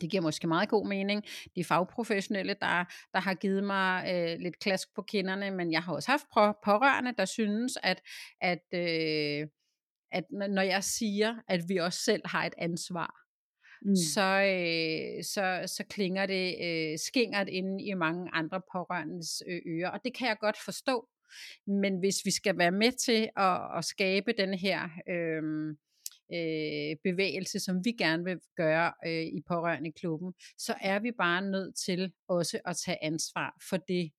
[0.00, 1.24] det giver måske meget god mening.
[1.56, 5.94] De fagprofessionelle, der, der har givet mig øh, lidt klask på kinderne, men jeg har
[5.94, 6.26] også haft
[6.64, 8.02] pårørende, der synes, at,
[8.40, 9.48] at, øh,
[10.12, 13.14] at når jeg siger, at vi også selv har et ansvar,
[13.82, 13.96] mm.
[13.96, 19.90] så, øh, så, så klinger det øh, skingert inde i mange andre pårørendes øh, ører,
[19.90, 21.08] og det kan jeg godt forstå.
[21.66, 25.42] Men hvis vi skal være med til at, at skabe den her øh,
[26.34, 31.42] øh, bevægelse, som vi gerne vil gøre øh, i pårørende klubben, så er vi bare
[31.50, 34.10] nødt til også at tage ansvar for det,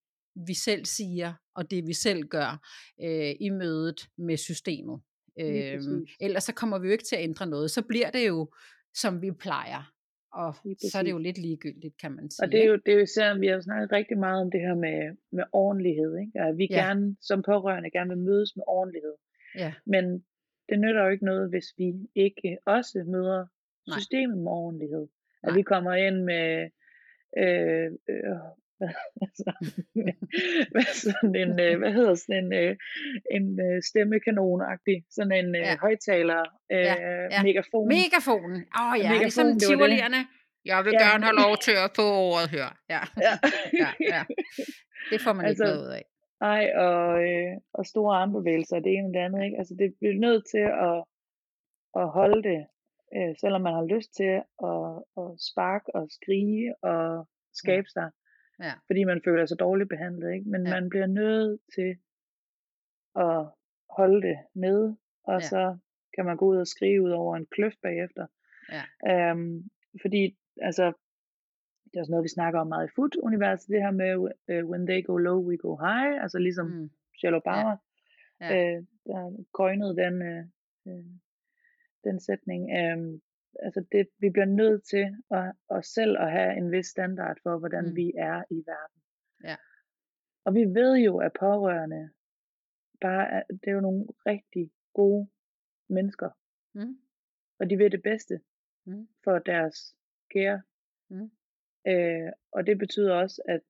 [0.48, 2.68] vi selv siger, og det vi selv gør
[3.04, 5.02] øh, i mødet med systemet.
[5.40, 5.82] Øh,
[6.20, 7.72] ellers så kommer vi jo ikke til at ændre noget.
[7.72, 8.52] Så bliver det jo,
[8.94, 9.97] som vi plejer.
[10.44, 10.56] Og
[10.92, 12.44] så er det jo lidt ligegyldigt, kan man sige.
[12.44, 14.62] Og det er jo, det er jo især, vi har snakket rigtig meget om det
[14.62, 15.00] her med,
[15.32, 16.18] med ordentlighed.
[16.18, 16.42] Ikke?
[16.42, 16.76] At vi ja.
[16.76, 19.16] gerne, som pårørende, gerne vil mødes med ordentlighed.
[19.56, 19.74] Ja.
[19.86, 20.26] Men
[20.70, 23.46] det nytter jo ikke noget, hvis vi ikke også møder
[23.88, 24.00] Nej.
[24.00, 25.08] systemet med ordentlighed.
[25.44, 26.70] At vi kommer ind med
[27.38, 28.38] øh, øh,
[28.78, 28.94] hvad,
[29.26, 29.50] altså,
[30.76, 32.76] med sådan en, øh, hvad hedder sådan en, øh,
[33.38, 35.78] en øh, stemmekanon-agtig, sådan en ja.
[35.86, 36.96] højtaler, ja,
[37.34, 37.44] ja.
[37.44, 37.88] megafon.
[37.88, 40.22] Megafonen, åh oh, ja, megafon, ligesom tivolierne.
[40.72, 41.04] Jeg vil ja.
[41.06, 42.68] gerne have lov til at få ordet her.
[42.94, 43.02] Ja.
[43.26, 43.34] Ja.
[43.84, 44.22] ja, ja.
[45.12, 46.06] Det får man altså, ikke noget ud af.
[46.42, 49.58] Nej, og, øh, og store armbevægelser, det ene og det andet, ikke?
[49.58, 50.98] Altså det bliver nødt til at,
[52.02, 52.62] at holde det,
[53.16, 54.34] øh, selvom man har lyst til
[54.72, 54.88] at,
[55.22, 57.28] at sparke og skrige og
[57.62, 58.08] skabe sig.
[58.60, 58.74] Ja.
[58.88, 60.50] Fordi man føler sig dårligt behandlet, ikke?
[60.50, 60.70] Men ja.
[60.70, 61.98] man bliver nødt til
[63.16, 63.46] at
[63.90, 65.48] holde det nede, og ja.
[65.48, 65.78] så
[66.16, 68.28] kan man gå ud og skrive ud over en kløft bagefter.
[68.72, 69.32] Ja.
[69.32, 69.70] Øhm,
[70.02, 70.94] fordi altså
[71.84, 74.86] det er også noget, vi snakker om meget i food-universet, det her med, uh, when
[74.88, 76.90] they go low, we go high, altså ligesom mm.
[77.12, 77.78] Michelle Obama, ja.
[78.42, 78.76] Ja.
[78.76, 80.46] Øh, der coinede den, øh,
[80.88, 81.06] øh,
[82.04, 82.70] den sætning.
[82.80, 83.20] Øh,
[83.64, 87.58] altså det, vi bliver nødt til at, at selv at have en vis standard for,
[87.60, 87.96] hvordan mm.
[87.96, 89.02] vi er i verden.
[89.44, 89.56] Ja.
[90.46, 92.10] Og vi ved jo, at pårørende
[93.02, 95.30] bare, det er jo nogle rigtig gode
[95.90, 96.30] mennesker.
[96.74, 96.98] Mm.
[97.60, 98.40] Og de vil det bedste
[98.86, 99.08] mm.
[99.24, 99.96] for deres
[100.30, 100.62] kære.
[101.10, 101.32] Mm.
[101.88, 103.62] Øh, og det betyder også, at,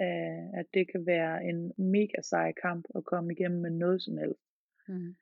[0.00, 4.18] øh, at det kan være en mega sej kamp at komme igennem med noget som
[4.18, 4.44] helst.
[4.88, 5.16] Mm.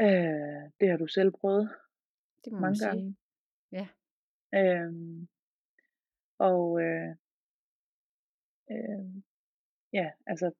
[0.00, 1.70] Øh, det har du selv prøvet
[2.44, 3.02] det må mange gange.
[3.02, 3.16] Sige.
[3.72, 3.88] Ja.
[4.54, 5.28] Øhm,
[6.38, 7.10] og øh,
[8.70, 9.22] øh,
[9.92, 10.52] ja, altså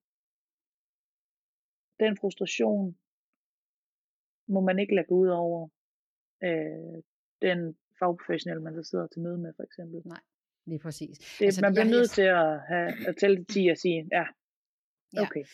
[2.01, 2.99] den frustration
[4.49, 5.69] må man ikke lade gå ud over
[6.43, 7.03] øh,
[7.43, 10.03] den fagprofessionelle, man så sidder til møde med, for eksempel.
[10.05, 10.21] Nej.
[10.67, 11.19] Lige præcis.
[11.19, 14.27] Det, altså, man bliver nødt til at, have, at tælle til 10 og sige, ja,
[15.25, 15.41] okay.
[15.41, 15.47] Ja.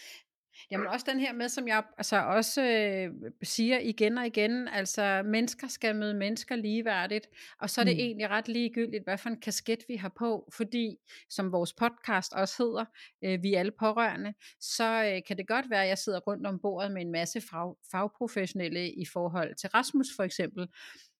[0.70, 5.22] Jamen også den her med, som jeg altså også øh, siger igen og igen, altså
[5.24, 7.26] mennesker skal møde mennesker ligeværdigt,
[7.60, 8.00] og så er det mm.
[8.00, 10.96] egentlig ret ligegyldigt, hvad for en kasket vi har på, fordi
[11.30, 12.84] som vores podcast også hedder,
[13.24, 16.46] øh, vi er alle pårørende, så øh, kan det godt være, at jeg sidder rundt
[16.46, 20.68] om bordet med en masse fag, fagprofessionelle i forhold til Rasmus for eksempel,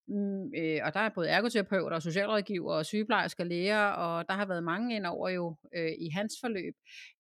[0.09, 4.47] Mm, øh, og der er både ergoterapeuter, og socialrådgiver, og sygeplejersker, læger, og der har
[4.47, 6.75] været mange ind over jo øh, i hans forløb.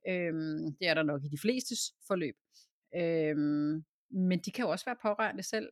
[0.09, 0.33] Øh,
[0.81, 2.35] det er der nok i de flestes forløb.
[2.97, 3.37] Øh,
[4.11, 5.69] men de kan jo også være pårørende selv.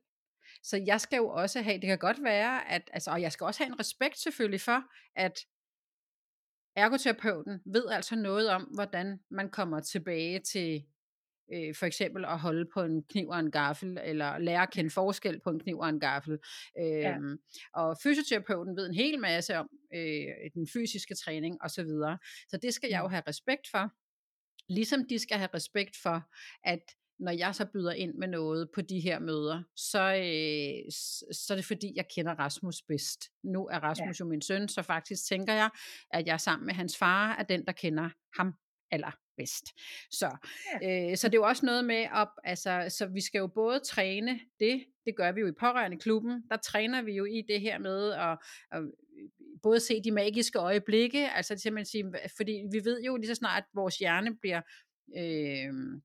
[0.62, 3.44] Så jeg skal jo også have, det kan godt være, at, altså, og jeg skal
[3.44, 4.82] også have en respekt selvfølgelig for,
[5.16, 5.38] at
[6.76, 10.84] ergoterapeuten ved altså noget om, hvordan man kommer tilbage til
[11.54, 14.90] øh, for eksempel at holde på en kniv og en gaffel, eller lære at kende
[14.90, 16.38] forskel på en kniv og en gaffel.
[16.78, 17.16] Øh, ja.
[17.16, 17.38] Øhm,
[17.74, 21.70] og fysioterapeuten ved en hel masse om øh, den fysiske træning osv.
[21.70, 22.18] Så, videre.
[22.48, 23.12] så det skal jeg jo mm.
[23.12, 23.90] have respekt for.
[24.72, 26.30] Ligesom de skal have respekt for,
[26.64, 26.82] at
[27.18, 30.92] når jeg så byder ind med noget på de her møder, så, øh,
[31.32, 33.20] så er det fordi, jeg kender Rasmus bedst.
[33.44, 34.24] Nu er Rasmus ja.
[34.24, 35.70] jo min søn, så faktisk tænker jeg,
[36.10, 38.54] at jeg sammen med hans far er den, der kender ham
[38.90, 39.64] aller bedst.
[40.10, 40.36] Så,
[40.82, 41.10] ja.
[41.10, 43.80] øh, så det er jo også noget med, op, altså, så vi skal jo både
[43.80, 47.60] træne det, det gør vi jo i pårørende klubben, der træner vi jo i det
[47.60, 48.38] her med at,
[48.72, 48.82] at
[49.62, 53.62] både se de magiske øjeblikke, altså simpelthen sige, fordi vi ved jo lige så snart,
[53.62, 54.60] at vores hjerne bliver
[55.16, 56.00] øh,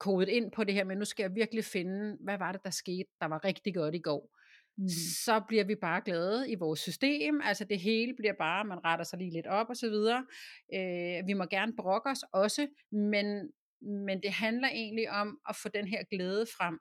[0.00, 2.70] kodet ind på det her, men nu skal jeg virkelig finde, hvad var det, der
[2.70, 4.38] skete, der var rigtig godt i går.
[4.78, 4.88] Mm.
[5.24, 9.04] så bliver vi bare glade i vores system, altså det hele bliver bare, man retter
[9.04, 10.26] sig lige lidt op og så videre.
[10.74, 15.68] Øh, vi må gerne brokke os også, men, men det handler egentlig om at få
[15.68, 16.78] den her glæde frem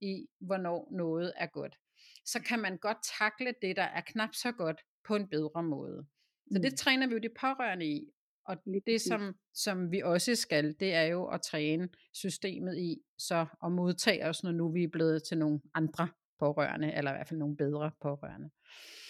[0.00, 1.76] i, hvornår noget er godt.
[2.24, 6.06] Så kan man godt takle det, der er knap så godt, på en bedre måde.
[6.52, 6.76] Så det mm.
[6.76, 8.12] træner vi jo de pårørende i,
[8.44, 13.46] og det som, som vi også skal, det er jo at træne systemet i, så
[13.64, 16.08] at modtage os, når nu vi er blevet til nogle andre
[16.40, 18.50] pårørende, eller i hvert fald nogle bedre pårørende.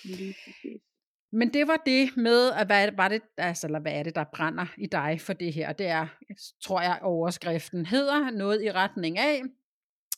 [0.05, 0.83] Lige præcis.
[1.33, 4.25] Men det var det med, at hvad var det, altså, eller hvad er det, der
[4.35, 5.73] brænder i dig for det her?
[5.73, 6.07] Det er,
[6.62, 9.43] tror jeg, overskriften hedder noget i retning af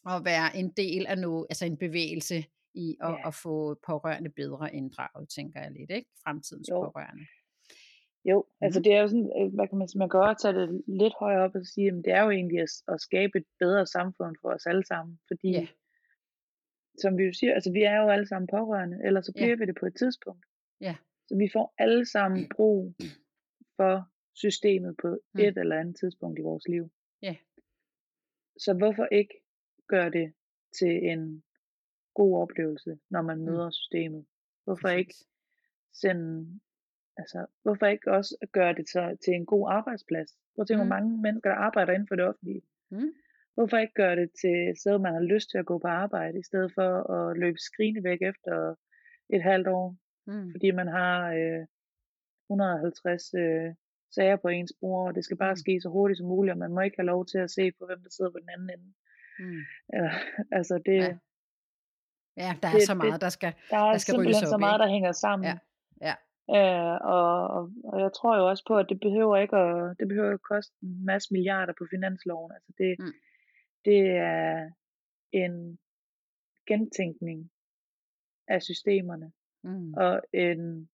[0.07, 2.45] at være en del af noget, altså en bevægelse
[2.75, 3.29] i at, ja.
[3.29, 6.11] at få pårørende bedre inddraget, tænker jeg lidt, ikke?
[6.25, 6.81] Fremtidens jo.
[6.81, 7.25] pårørende.
[8.25, 8.65] Jo, mm.
[8.65, 10.83] altså det er jo sådan, øh, hvad kan man sige, man kan godt tage det
[10.87, 13.87] lidt højere op og sige, at det er jo egentlig at, at skabe et bedre
[13.87, 15.67] samfund for os alle sammen, fordi ja
[16.99, 19.55] som vi jo siger, altså vi er jo alle sammen pårørende, ellers så bliver ja.
[19.55, 20.47] vi det på et tidspunkt.
[20.81, 20.97] Ja.
[21.27, 22.95] Så vi får alle sammen brug
[23.77, 25.41] for systemet på mm.
[25.41, 26.91] et eller andet tidspunkt i vores liv.
[27.23, 27.37] Ja.
[28.59, 29.35] Så hvorfor ikke
[29.89, 30.33] gøre det
[30.79, 31.45] til en
[32.15, 33.45] god oplevelse, når man mm.
[33.45, 33.73] møder mm.
[33.73, 34.25] systemet?
[34.65, 34.99] Hvorfor Præcis.
[34.99, 35.15] ikke
[35.93, 36.61] sende,
[37.17, 40.39] altså, hvorfor ikke også gøre det til, til en god arbejdsplads?
[40.55, 40.89] Prøv at tænke, mm.
[40.89, 42.63] hvor mange mennesker, der arbejder inden for det offentlige.
[42.91, 43.13] Mm.
[43.55, 46.39] Hvorfor ikke gøre det til et sted, man har lyst til at gå på arbejde,
[46.39, 48.75] i stedet for at løbe skrigende væk efter
[49.37, 50.51] et halvt år, mm.
[50.53, 51.63] fordi man har øh,
[52.51, 53.75] 150 øh,
[54.15, 55.63] sager på ens bord, og det skal bare mm.
[55.65, 57.87] ske så hurtigt som muligt, og man må ikke have lov til at se på,
[57.87, 58.89] hvem der sidder på den anden ende.
[59.39, 59.63] Mm.
[59.97, 60.11] Ja,
[60.59, 61.17] altså det, ja.
[62.45, 64.81] ja, der er det, så meget, der skal Der er der skal simpelthen så meget,
[64.81, 65.47] der hænger sammen.
[65.51, 65.57] Ja.
[66.09, 66.15] Ja.
[66.59, 70.09] Øh, og, og, og jeg tror jo også på, at det behøver ikke at, det
[70.09, 72.53] behøver ikke at koste en masse milliarder på finansloven.
[72.53, 73.13] Altså det, mm
[73.85, 74.71] det er
[75.33, 75.79] en
[76.67, 77.51] gentænkning
[78.49, 79.95] af systemerne mm.
[79.95, 80.91] og en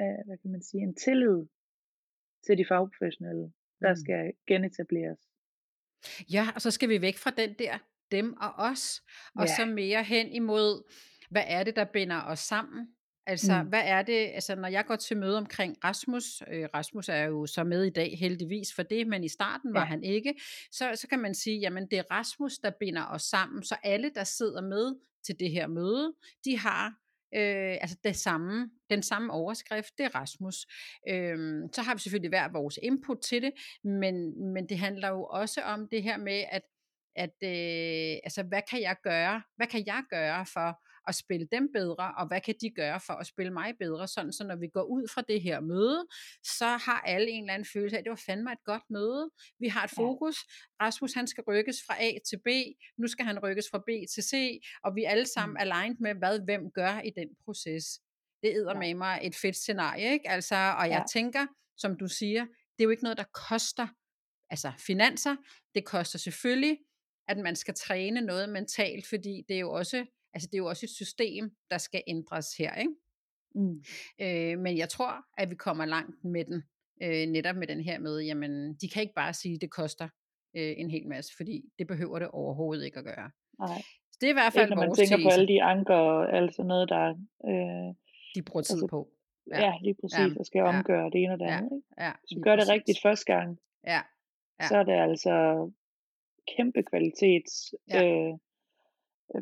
[0.00, 1.46] uh, hvad kan man sige en tillid
[2.46, 3.96] til de fagprofessionelle der mm.
[3.96, 5.20] skal genetableres.
[6.32, 7.78] Ja, og så skal vi væk fra den der
[8.10, 9.02] dem og os,
[9.34, 9.54] og ja.
[9.56, 10.92] så mere hen imod,
[11.30, 12.94] hvad er det, der binder os sammen?
[13.26, 13.68] Altså, mm.
[13.68, 17.46] hvad er det, altså når jeg går til møde omkring Rasmus, øh, Rasmus er jo
[17.46, 19.86] så med i dag heldigvis for det, men i starten var ja.
[19.86, 20.34] han ikke,
[20.72, 24.10] så, så kan man sige, jamen det er Rasmus, der binder os sammen, så alle,
[24.14, 24.94] der sidder med
[25.26, 26.86] til det her møde, de har
[27.34, 30.66] øh, altså det samme, den samme overskrift, det er Rasmus.
[31.08, 33.52] Øh, så har vi selvfølgelig hver vores input til det,
[33.84, 36.62] men, men det handler jo også om det her med, at,
[37.16, 41.68] at øh, altså, hvad kan jeg gøre, hvad kan jeg gøre for at spille dem
[41.74, 44.68] bedre, og hvad kan de gøre for at spille mig bedre, sådan så når vi
[44.68, 46.06] går ud fra det her møde,
[46.44, 49.30] så har alle en eller anden følelse af, at det var fandme et godt møde,
[49.58, 50.36] vi har et fokus,
[50.82, 52.48] Rasmus han skal rykkes fra A til B,
[52.98, 55.60] nu skal han rykkes fra B til C, og vi er alle sammen mm.
[55.60, 57.84] aligned med, hvad hvem gør i den proces.
[58.42, 60.28] Det æder med mig et fedt scenarie, ikke?
[60.28, 61.18] Altså, og jeg ja.
[61.20, 61.46] tænker,
[61.76, 63.86] som du siger, det er jo ikke noget, der koster
[64.50, 65.36] altså finanser,
[65.74, 66.78] det koster selvfølgelig,
[67.28, 70.66] at man skal træne noget mentalt, fordi det er jo også Altså det er jo
[70.66, 72.92] også et system, der skal ændres her, ikke?
[73.54, 73.84] Mm.
[74.20, 76.62] Øh, men jeg tror, at vi kommer langt med den,
[77.02, 80.08] øh, netop med den her med, jamen de kan ikke bare sige, at det koster
[80.56, 83.30] øh, en hel masse, fordi det behøver det overhovedet ikke at gøre.
[83.58, 83.82] Nej.
[84.12, 85.26] Så det er i hvert fald ikke, når man vores tænker tese.
[85.26, 87.04] på alle de anker og alt sådan noget, der...
[87.50, 87.94] Øh,
[88.34, 89.08] de bruger tid altså, på.
[89.50, 91.72] Ja, ja lige præcis, ja, og skal ja, omgøre det ene og det ja, andet.
[91.76, 92.04] Ikke?
[92.04, 94.00] Ja, Hvis du gør det rigtigt første gang, ja,
[94.60, 94.66] ja.
[94.68, 95.34] så er det altså
[96.56, 98.00] kæmpe kvalitets, ja.
[98.04, 98.32] øh,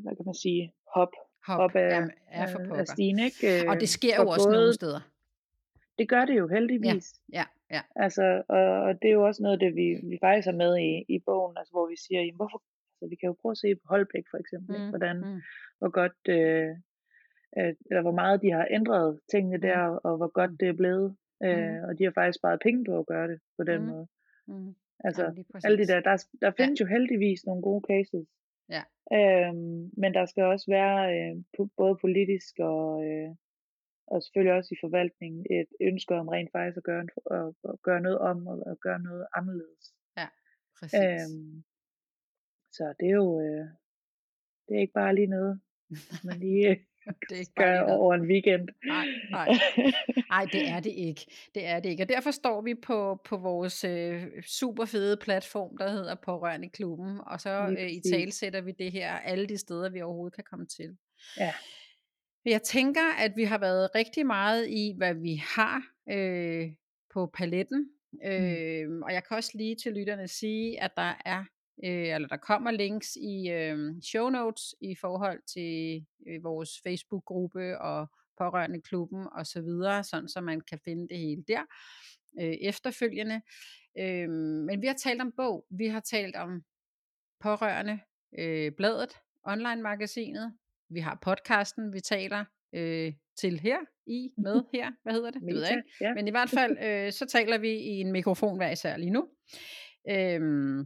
[0.02, 0.62] hvad kan man sige,
[0.94, 1.12] hop,
[1.46, 3.18] hop, hop af, Jamen, er for af stigen.
[3.18, 3.70] Ikke?
[3.70, 5.00] Og det sker jo også både, nogle steder.
[5.98, 7.14] Det gør det jo heldigvis.
[7.32, 7.80] Ja, ja, ja.
[7.96, 11.04] Altså, og, og det er jo også noget det, vi, vi faktisk har med i,
[11.14, 12.62] i bogen, altså, hvor vi siger, jamen, hvorfor,
[12.92, 15.40] altså, vi kan jo prøve at se på Holbæk for eksempel, mm, hvordan, mm.
[15.78, 16.68] hvor godt, øh,
[17.58, 19.62] øh, eller hvor meget de har ændret tingene Mm.
[19.62, 22.98] der, og hvor godt det er blevet, øh, og de har faktisk sparet penge på
[22.98, 23.86] at gøre det på den Mm.
[23.88, 24.06] måde.
[24.46, 24.74] Mm.
[25.04, 28.26] Altså, Jamen, alle de der, der, der findes jo heldigvis nogle gode cases,
[28.76, 28.82] Ja.
[29.18, 33.30] øhm, men der skal også være øh, både politisk og, øh,
[34.06, 37.82] og selvfølgelig også i forvaltningen et ønske om rent faktisk at gøre, en, at, at
[37.82, 39.94] gøre noget om og at gøre noget anderledes.
[40.80, 41.00] Præcis.
[41.00, 41.64] Øhm,
[42.72, 43.66] så det er jo øh,
[44.66, 45.60] det er ikke bare lige noget,
[46.24, 46.76] man lige øh,
[47.28, 48.68] det er ikke bare gør over en weekend.
[48.84, 49.48] Nej, nej.
[50.28, 51.26] Nej, det er det ikke.
[51.54, 52.02] Det er det ikke.
[52.02, 57.20] Og derfor står vi på, på vores øh, super fede platform, der hedder Pårørende Klubben,
[57.26, 60.44] og så øh, i tale sætter vi det her alle de steder, vi overhovedet kan
[60.50, 60.96] komme til.
[61.38, 61.52] Ja.
[62.44, 66.70] Jeg tænker, at vi har været rigtig meget i, hvad vi har øh,
[67.14, 67.90] på paletten.
[68.24, 71.44] Øh, og jeg kan også lige til lytterne sige, at der er
[71.84, 77.78] øh, eller der kommer links i øh, show notes i forhold til øh, vores Facebook-gruppe
[77.80, 78.08] og
[78.38, 81.62] pårørende klubben og så videre, sådan så man kan finde det hele der
[82.40, 83.40] øh, efterfølgende.
[83.98, 84.30] Øh,
[84.66, 86.62] men vi har talt om bog, vi har talt om
[87.40, 88.00] pårørende,
[88.38, 89.12] øh, bladet,
[89.44, 90.52] online-magasinet,
[90.90, 95.42] vi har podcasten, vi taler øh, til her, i, med her, hvad hedder det?
[95.42, 95.90] Det ved jeg ikke.
[96.00, 96.14] Ja.
[96.14, 99.28] Men i hvert fald, øh, så taler vi i en mikrofon hver især lige nu.
[100.10, 100.84] Øhm,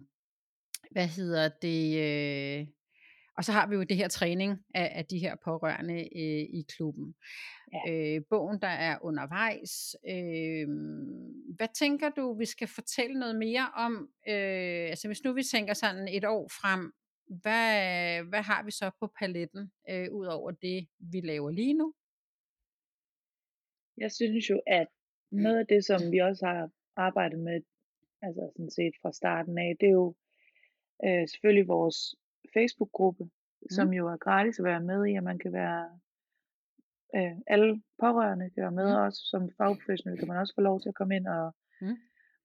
[0.95, 1.83] hvad hedder det?
[2.07, 2.67] Øh,
[3.37, 6.65] og så har vi jo det her træning af, af de her pårørende øh, i
[6.69, 7.15] klubben.
[7.73, 7.93] Ja.
[7.93, 9.97] Øh, bogen, der er undervejs.
[10.09, 10.69] Øh,
[11.57, 13.93] hvad tænker du, vi skal fortælle noget mere om?
[14.29, 16.93] Øh, altså hvis nu vi tænker sådan et år frem,
[17.43, 21.95] hvad, hvad har vi så på paletten, øh, ud over det, vi laver lige nu?
[23.97, 24.89] Jeg synes jo, at
[25.31, 27.61] noget af det, som vi også har arbejdet med,
[28.23, 30.15] altså sådan set fra starten af, det er jo
[31.05, 32.17] øh, selvfølgelig vores
[32.55, 33.69] Facebook-gruppe, mm.
[33.71, 36.01] som jo er gratis at være med i, og man kan være,
[37.17, 39.03] øh, alle pårørende kan være med mm.
[39.05, 41.97] også, som fagprofessionel kan man også få lov til at komme ind og, mm.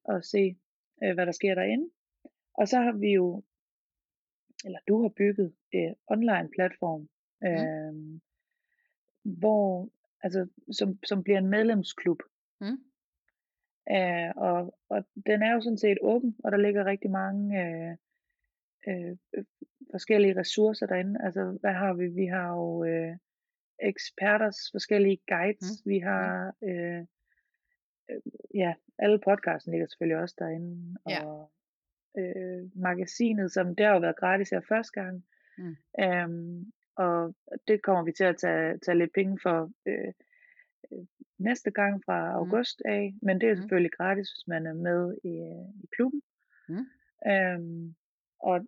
[0.03, 0.57] og se,
[1.03, 1.89] øh, hvad der sker derinde.
[2.53, 3.43] Og så har vi jo,
[4.65, 7.09] eller du har bygget en online platform,
[7.43, 8.21] øh, mm.
[9.23, 9.89] hvor,
[10.23, 12.19] altså, som, som bliver en medlemsklub.
[12.61, 12.77] Mm.
[13.91, 17.97] Øh, og, og den er jo sådan set åben, og der ligger rigtig mange øh,
[18.89, 19.43] øh,
[19.91, 21.19] forskellige ressourcer derinde.
[21.23, 22.07] Altså, hvad har vi?
[22.07, 23.15] Vi har jo øh,
[23.79, 25.85] eksperters forskellige guides.
[25.85, 25.89] Mm.
[25.91, 27.01] Vi har, øh,
[28.09, 28.21] øh,
[28.55, 30.97] ja, alle podcasten ligger selvfølgelig også derinde.
[31.09, 31.25] Ja.
[31.25, 31.51] Og
[32.17, 35.25] øh, magasinet, som det har været gratis her første gang.
[35.57, 35.75] Mm.
[36.03, 37.35] Øhm, og
[37.67, 40.13] det kommer vi til at tage, tage lidt penge for øh,
[40.91, 41.05] øh,
[41.37, 43.61] næste gang fra august af, men det er Mm.
[43.61, 45.33] selvfølgelig gratis, hvis man er med i,
[45.83, 46.21] i klubben.
[46.69, 46.85] Mm.
[47.31, 47.95] Øhm,
[48.39, 48.65] og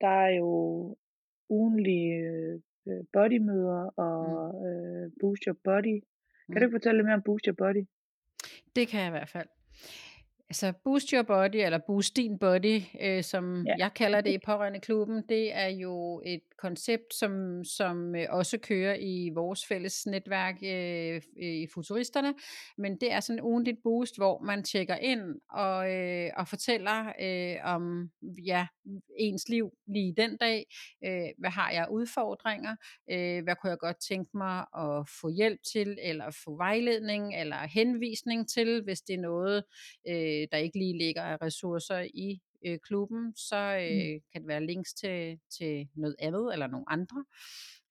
[0.00, 0.48] der er jo
[1.48, 2.14] ugenlige
[2.86, 4.66] øh, bodymøder og Mm.
[4.66, 6.00] øh, Boost Your Body.
[6.00, 6.02] Kan
[6.48, 6.54] Mm.
[6.54, 7.84] du ikke fortælle lidt mere om Boost Your Body?
[8.76, 9.48] Det kan jeg i hvert fald.
[10.50, 13.74] Altså Boost Your Body, eller Boost Din Body, øh, som Ja.
[13.78, 18.58] jeg kalder det i pårørende klubben, det er jo et koncept, som, som øh, også
[18.58, 22.34] kører i vores fælles netværk øh, i Futuristerne,
[22.78, 27.12] men det er sådan en ugentligt boost, hvor man tjekker ind og, øh, og fortæller
[27.20, 28.10] øh, om
[28.46, 28.66] ja,
[29.18, 30.64] ens liv lige den dag.
[31.04, 32.76] Øh, hvad har jeg udfordringer?
[33.10, 37.56] Øh, hvad kunne jeg godt tænke mig at få hjælp til, eller få vejledning, eller
[37.56, 39.62] henvisning til, hvis det er noget,
[40.08, 44.20] øh, der ikke lige ligger af ressourcer i øh, klubben, så øh, Mm.
[44.32, 47.24] kan det være links til, til noget andet eller nogle andre.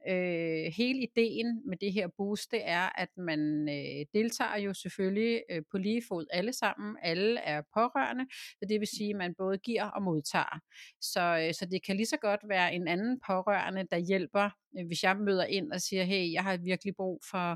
[0.09, 5.43] Øh, hele ideen med det her boost, det er, at man øh, deltager jo selvfølgelig
[5.51, 6.97] øh, på lige fod alle sammen.
[7.01, 10.59] Alle er pårørende, så det vil sige, at man både giver og modtager.
[11.01, 14.49] Så, øh, så det kan lige så godt være en anden pårørende, der hjælper,
[14.79, 17.49] øh, hvis jeg møder ind og siger, hey, jeg har virkelig brug for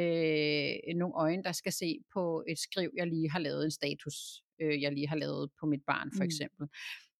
[0.00, 4.14] øh, nogle øjne, der skal se på et skriv, jeg lige har lavet en status,
[4.62, 6.26] øh, jeg lige har lavet på mit barn for Mm.
[6.28, 6.66] eksempel.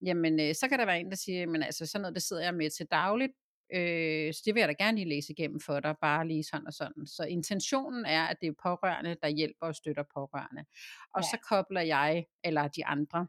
[0.07, 2.43] Jamen, øh, så kan der være en, der siger, men altså sådan noget, det sidder
[2.43, 3.33] jeg med til dagligt,
[3.74, 6.66] øh, så det vil jeg da gerne lige læse igennem for dig, bare lige sådan
[6.66, 7.06] og sådan.
[7.06, 10.64] Så intentionen er, at det er pårørende, der hjælper og støtter pårørende.
[11.14, 11.26] Og Ja.
[11.26, 13.26] så kobler jeg, eller de andre,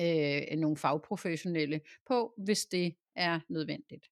[0.00, 4.06] øh, nogle fagprofessionelle på, hvis det er nødvendigt.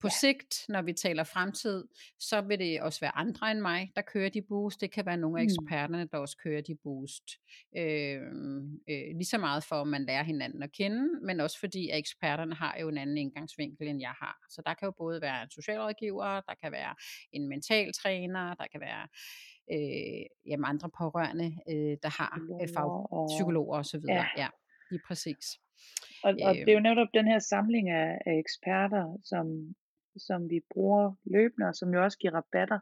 [0.00, 0.10] På ja.
[0.20, 1.84] sigt, når vi taler fremtid,
[2.18, 4.80] så vil det også være andre end mig, der kører de boost.
[4.80, 5.48] Det kan være nogle af mm.
[5.48, 7.24] eksperterne, der også kører de boost.
[7.76, 8.20] Øh,
[8.90, 11.98] øh, lige så meget for, at man lærer hinanden at kende, men også fordi, at
[11.98, 14.38] eksperterne har jo en anden indgangsvinkel, end jeg har.
[14.50, 16.94] Så der kan jo både være en socialrådgiver, der kan være
[17.32, 19.08] en mentaltræner, der kan være
[19.72, 24.26] øh, jamen andre pårørende, øh, der har øh, fagpsykologer og så videre.
[24.36, 24.42] Ja.
[24.42, 24.48] ja,
[24.92, 25.46] lige præcis.
[26.24, 29.46] Og, og det er jo netop den her samling af, af eksperter, som,
[30.16, 32.80] som vi bruger løbende, og som jo også giver rabatter.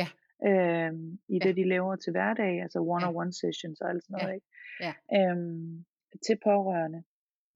[0.00, 0.08] Ja.
[0.48, 1.44] Øhm, i ja.
[1.44, 3.38] det, de laver til hverdag, altså one-on-one ja.
[3.40, 4.34] sessions og alt sådan noget, ja.
[4.34, 4.48] ikke?
[4.86, 4.92] Ja.
[5.16, 5.84] Øhm,
[6.26, 7.00] til pårørende.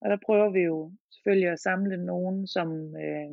[0.02, 2.68] Og der prøver vi jo selvfølgelig at samle nogen, som,
[3.04, 3.32] øh,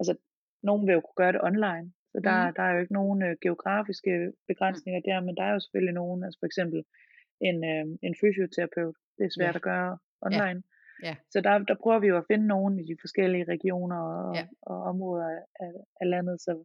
[0.00, 0.14] altså,
[0.62, 2.54] nogen vil jo kunne gøre det online, så der, mm.
[2.56, 5.06] der er jo ikke nogen øh, geografiske begrænsninger mm.
[5.08, 6.80] der, men der er jo selvfølgelig nogen, altså for eksempel
[7.40, 9.58] en, øh, en fysioterapeut, det er svært ja.
[9.58, 10.60] at gøre online.
[10.62, 10.76] Ja.
[11.02, 11.14] Ja.
[11.30, 14.46] Så der, der prøver vi jo at finde nogen i de forskellige regioner og, ja.
[14.62, 15.28] og områder
[15.60, 16.64] af, af landet, så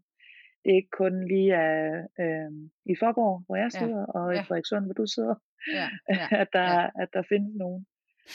[0.64, 2.52] det er ikke kun lige af, øh,
[2.86, 4.20] i Forborg, hvor jeg sidder, ja.
[4.20, 4.42] og i ja.
[4.42, 5.36] Frederikssund, hvor du sidder,
[5.78, 5.88] ja.
[6.10, 6.28] Ja.
[6.42, 6.90] at, der, ja.
[7.02, 7.86] at der findes nogen.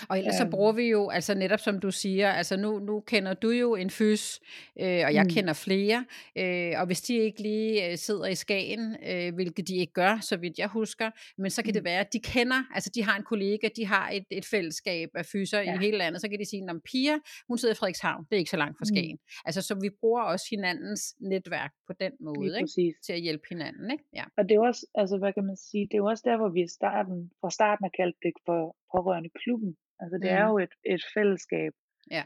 [0.09, 3.35] Og ellers så bruger vi jo, altså netop som du siger, altså nu, nu kender
[3.35, 4.41] du jo en fys,
[4.81, 5.31] øh, og jeg mm.
[5.31, 6.05] kender flere,
[6.39, 10.19] øh, og hvis de ikke lige øh, sidder i Skagen, øh, hvilket de ikke gør,
[10.21, 11.73] så vidt jeg husker, men så kan mm.
[11.73, 15.09] det være, at de kender, altså de har en kollega, de har et, et fællesskab
[15.15, 15.75] af fyser ja.
[15.75, 17.19] i hele landet, så kan de sige, at Pia,
[17.49, 18.95] hun sidder i Frederikshavn, det er ikke så langt fra mm.
[18.95, 19.19] Skagen.
[19.23, 19.45] Mm.
[19.45, 22.95] Altså så vi bruger også hinandens netværk på den måde, ikke?
[23.07, 23.91] til at hjælpe hinanden.
[23.91, 24.05] Ikke?
[24.15, 24.25] Ja.
[24.39, 26.49] Og det er også, altså hvad kan man sige, det er jo også der, hvor
[26.49, 30.37] vi i starten, fra starten har kaldt det for pårørende klubben, Altså det mm.
[30.37, 31.73] er jo et, et fællesskab.
[32.11, 32.25] Ja.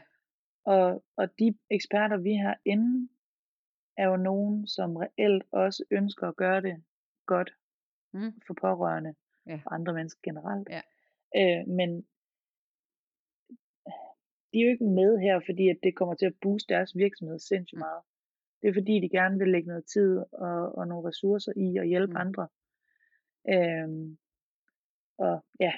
[0.65, 3.09] Og, og de eksperter, vi har inde,
[3.97, 6.83] er jo nogen, som reelt også ønsker at gøre det
[7.25, 7.51] godt
[8.13, 8.41] mm.
[8.47, 9.15] for pårørende
[9.47, 9.59] ja.
[9.65, 10.69] og andre mennesker generelt.
[10.69, 10.81] Ja.
[11.39, 12.01] Øh, men
[14.53, 17.39] de er jo ikke med her, fordi at det kommer til at booste deres virksomhed
[17.39, 17.79] sindssygt mm.
[17.79, 18.01] meget.
[18.61, 21.87] Det er fordi, de gerne vil lægge noget tid og, og nogle ressourcer i at
[21.87, 22.17] hjælpe mm.
[22.17, 22.47] andre.
[23.49, 24.17] Øhm,
[25.17, 25.73] og ja,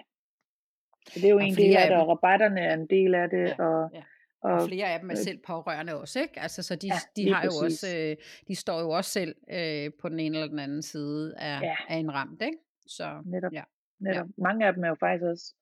[1.08, 3.30] så det er jo og en del af det, og rabatterne er en del af
[3.30, 3.46] det.
[3.60, 4.04] Ja, og, ja.
[4.42, 6.40] Og, og flere af dem er selv pårørende også, ikke?
[6.40, 8.16] Altså, så de, ja, de har jo også, øh,
[8.48, 11.76] de står jo også selv øh, på den ene eller den anden side af, ja.
[11.90, 12.58] af en ramt, ikke?
[12.88, 13.64] Så, netop, ja.
[14.00, 14.28] netop.
[14.28, 14.44] Ja.
[14.44, 15.54] Mange af dem er jo faktisk også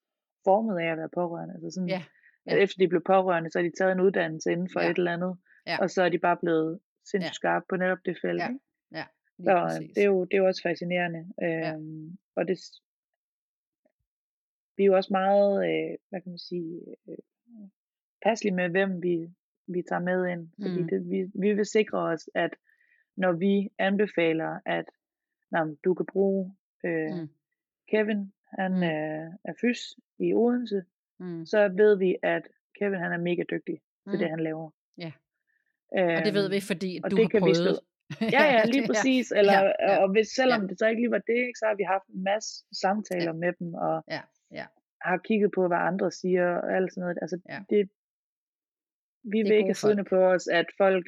[0.44, 1.54] formet af at være pårørende.
[1.54, 2.04] Altså sådan, ja.
[2.46, 2.56] Ja.
[2.56, 4.90] Efter de blev pårørende, så har de taget en uddannelse inden for ja.
[4.90, 5.38] et eller andet,
[5.68, 5.78] ja.
[5.82, 7.34] og så er de bare blevet sindssygt ja.
[7.34, 8.42] skarpe på netop det felt.
[8.42, 8.50] Ja.
[9.46, 11.20] Ja, så det er, jo, det er jo også fascinerende.
[11.44, 12.14] Øhm, ja.
[12.36, 12.58] Og det,
[14.78, 17.18] vi er jo også meget, øh, hvad kan man sige, øh,
[18.26, 19.30] passelige med, hvem vi,
[19.68, 20.50] vi tager med ind.
[20.62, 20.88] Fordi mm.
[20.88, 22.56] det, vi, vi vil sikre os, at
[23.18, 24.86] når vi anbefaler, at
[25.52, 26.56] når du kan bruge
[26.86, 27.30] øh, mm.
[27.92, 28.84] Kevin, han mm.
[28.84, 29.82] øh, er fys
[30.20, 30.84] i Odense,
[31.20, 31.46] mm.
[31.46, 32.44] så ved vi, at
[32.80, 33.78] Kevin han er mega dygtig
[34.10, 34.18] til mm.
[34.18, 34.70] det, han laver.
[34.98, 35.12] Ja.
[35.98, 37.80] Øhm, og det ved vi, øhm, fordi du har prøvet.
[38.38, 39.32] ja, ja, lige præcis.
[39.32, 40.04] Eller, ja, ja.
[40.04, 40.68] Og hvis, selvom ja.
[40.68, 43.40] det så ikke lige var det, ikke, så har vi haft en masse samtaler ja.
[43.44, 44.22] med dem, og ja.
[45.06, 47.18] Har kigget på, hvad andre siger, og alt sådan noget.
[47.22, 47.60] Altså, ja.
[47.70, 47.90] det,
[49.24, 51.06] vi det vil ikke have siddende på os, at folk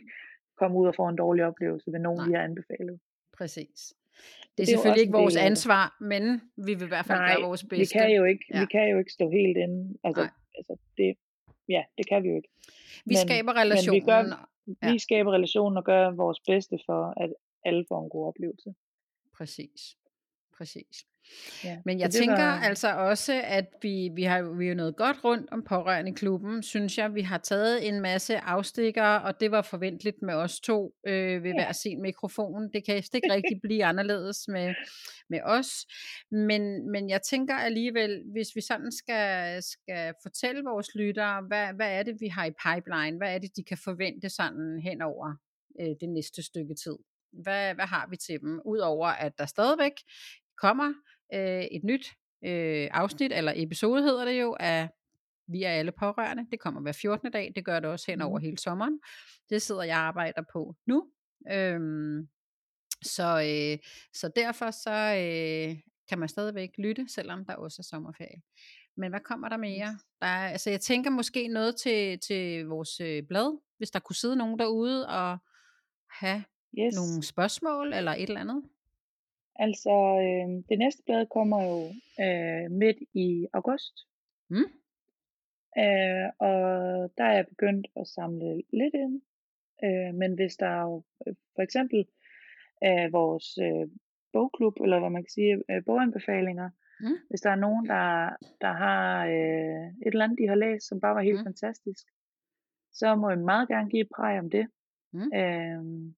[0.58, 2.28] kommer ud og får en dårlig oplevelse ved nogen, Nej.
[2.28, 3.00] vi har anbefalet.
[3.38, 3.80] Præcis.
[3.84, 6.24] Det er, det er selvfølgelig ikke vores ansvar, men
[6.68, 7.96] vi vil i hvert fald Nej, gøre vores bedste.
[7.96, 8.60] Vi kan jo ikke, ja.
[8.60, 9.98] vi kan jo ikke stå helt inde.
[10.04, 11.18] Altså, altså det,
[11.70, 12.50] ja, det kan vi jo ikke.
[13.06, 13.94] Vi men, skaber relationen.
[13.94, 14.50] Men vi, gør,
[14.84, 14.91] ja.
[14.91, 17.34] vi skaber relationen og gør vores bedste for, at
[17.66, 18.74] alle får en god oplevelse.
[19.38, 19.98] Præcis.
[20.58, 21.06] Præcis.
[21.63, 22.59] Ja, Men jeg tænker var...
[22.59, 26.97] altså også, at vi, vi har vi er nået godt rundt om pårørende klubben, synes
[26.97, 27.15] jeg.
[27.15, 31.51] Vi har taget en masse afstikker, og det var forventeligt med os to øh, ved
[31.51, 31.55] ja.
[31.55, 32.69] hver sin mikrofon.
[32.74, 34.74] Det kan ikke rigtig blive anderledes med,
[35.30, 35.86] med os.
[36.32, 41.91] Men, men jeg tænker alligevel, hvis vi sådan skal, skal fortælle vores lyttere, hvad, hvad
[41.91, 43.17] er det, vi har i pipeline?
[43.17, 45.36] Hvad er det, de kan forvente sådan hen over
[45.82, 46.97] øh, det næste stykke tid?
[47.43, 48.61] Hvad, hvad har vi til dem?
[48.65, 49.91] Udover at der stadigvæk
[50.57, 50.93] kommer
[51.34, 52.07] øh, et nyt
[52.43, 54.89] øh, afsnit, eller episode hedder det jo, af
[55.47, 56.47] Vi er alle pårørende.
[56.51, 57.31] Det kommer hver 14.
[57.31, 58.43] dag, det gør det også hen over mm.
[58.43, 58.99] hele sommeren.
[59.49, 61.07] Det sidder jeg og arbejder på nu.
[61.51, 62.27] Øhm,
[63.01, 63.77] så, øh,
[64.13, 65.79] så derfor så øh,
[66.09, 68.41] kan man stadigvæk lytte, selvom der også er sommerferie.
[68.97, 69.99] Men hvad kommer der mere?
[70.21, 74.15] Der er, altså jeg tænker måske noget til, til vores øh, blad, hvis der kunne
[74.15, 75.38] sidde nogen derude og
[76.09, 76.43] have
[76.79, 76.95] yes.
[76.95, 78.63] nogle spørgsmål eller et eller andet.
[79.56, 79.95] Altså,
[80.26, 81.80] øh, det næste blad kommer jo
[82.26, 83.93] øh, midt i august.
[84.49, 84.70] Mm.
[85.84, 86.60] Øh, og
[87.18, 89.22] der er jeg begyndt at samle lidt ind.
[89.84, 92.06] Øh, men hvis der er jo øh, for eksempel
[92.84, 93.88] øh, vores øh,
[94.34, 97.18] bogklub, eller hvad man kan sige, øh, boganbefalinger, Mm.
[97.30, 98.30] Hvis der er nogen, der,
[98.62, 101.45] der har øh, et eller andet, de har læst, som bare var helt mm.
[101.45, 102.06] fantastisk,
[102.93, 104.68] så må I meget gerne give et præg om det.
[105.14, 105.34] Mm.
[105.36, 106.16] Øhm,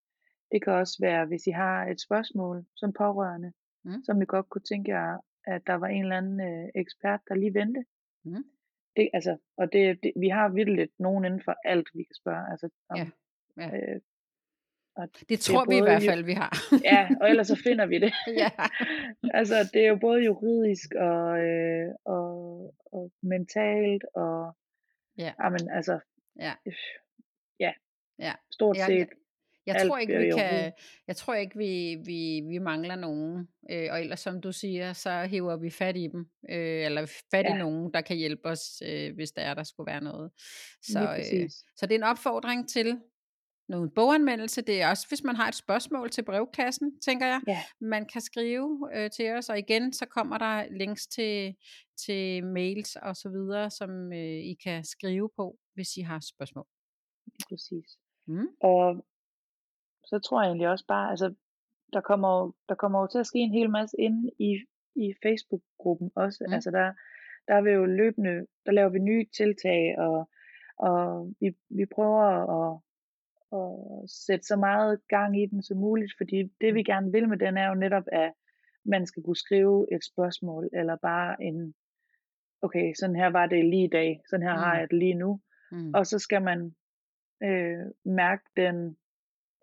[0.56, 3.54] det kan også være, hvis I har et spørgsmål som pårørende,
[3.86, 4.04] mm.
[4.04, 7.36] som I godt kunne tænke jer, at der var en eller anden øh, ekspert, der
[7.36, 7.86] lige vendte.
[8.26, 8.44] Mm.
[8.96, 12.52] Det, altså, og det, det, vi har virkelig nogen inden for alt, vi kan spørge.
[12.52, 13.08] Altså, om, ja.
[13.58, 13.78] Ja.
[13.78, 14.02] Øh,
[14.96, 16.52] og det, det tror vi i hvert fald, vi har.
[16.84, 18.14] ja, og ellers så finder vi det.
[18.44, 18.50] ja.
[19.40, 22.36] altså, det er jo både juridisk og, øh, og,
[22.92, 24.58] og mentalt og
[25.18, 25.34] ja.
[25.40, 26.00] Amen, altså,
[26.40, 26.54] ja.
[27.60, 27.74] ja,
[28.20, 28.34] ja.
[28.52, 29.00] stort set.
[29.00, 29.08] Jeg,
[29.66, 30.72] jeg tror ikke, vi kan,
[31.08, 33.48] jeg tror ikke, vi, vi, vi mangler nogen.
[33.72, 36.26] Øh, og ellers, som du siger, så hiver vi fat i dem.
[36.50, 37.56] Øh, eller fat ja.
[37.56, 40.32] i nogen, der kan hjælpe os, øh, hvis der er, der skulle være noget.
[40.82, 43.00] Så, øh, så det er en opfordring til
[43.68, 44.62] noget boganmeldelse.
[44.62, 47.64] Det er også, hvis man har et spørgsmål til brevkassen, tænker jeg, ja.
[47.82, 49.50] man kan skrive øh, til os.
[49.50, 51.56] Og igen, så kommer der links til,
[52.06, 56.68] til mails og så videre, som øh, I kan skrive på, hvis I har spørgsmål.
[57.50, 57.98] Præcis.
[58.28, 58.48] Mm.
[58.62, 59.06] Og
[60.06, 61.34] så tror jeg egentlig også bare, altså,
[61.94, 64.52] der kommer, der kommer jo til at ske en hel masse inde i,
[64.96, 66.44] i Facebook-gruppen også.
[66.48, 66.54] Mm.
[66.54, 66.94] Altså der,
[67.48, 70.30] der er vi jo løbende, der laver vi nye tiltag, og,
[70.78, 72.24] og vi, vi prøver
[72.58, 72.80] at,
[73.60, 77.38] at sætte så meget gang i den som muligt, fordi det vi gerne vil med
[77.38, 78.34] den er jo netop, at
[78.86, 81.74] man skal kunne skrive et spørgsmål, eller bare en,
[82.62, 84.60] okay, sådan her var det lige i dag, sådan her mm.
[84.60, 85.40] har jeg det lige nu,
[85.72, 85.94] mm.
[85.94, 86.76] og så skal man
[87.44, 88.98] øh, mærke den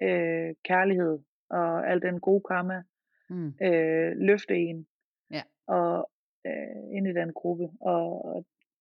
[0.02, 1.18] øh, kærlighed
[1.50, 2.82] og al den gode karma
[3.30, 3.54] mm.
[3.62, 4.86] øh, løfte en
[5.30, 5.42] ja.
[5.66, 6.10] og
[6.46, 7.68] øh, ind i den gruppe.
[7.80, 8.24] Og,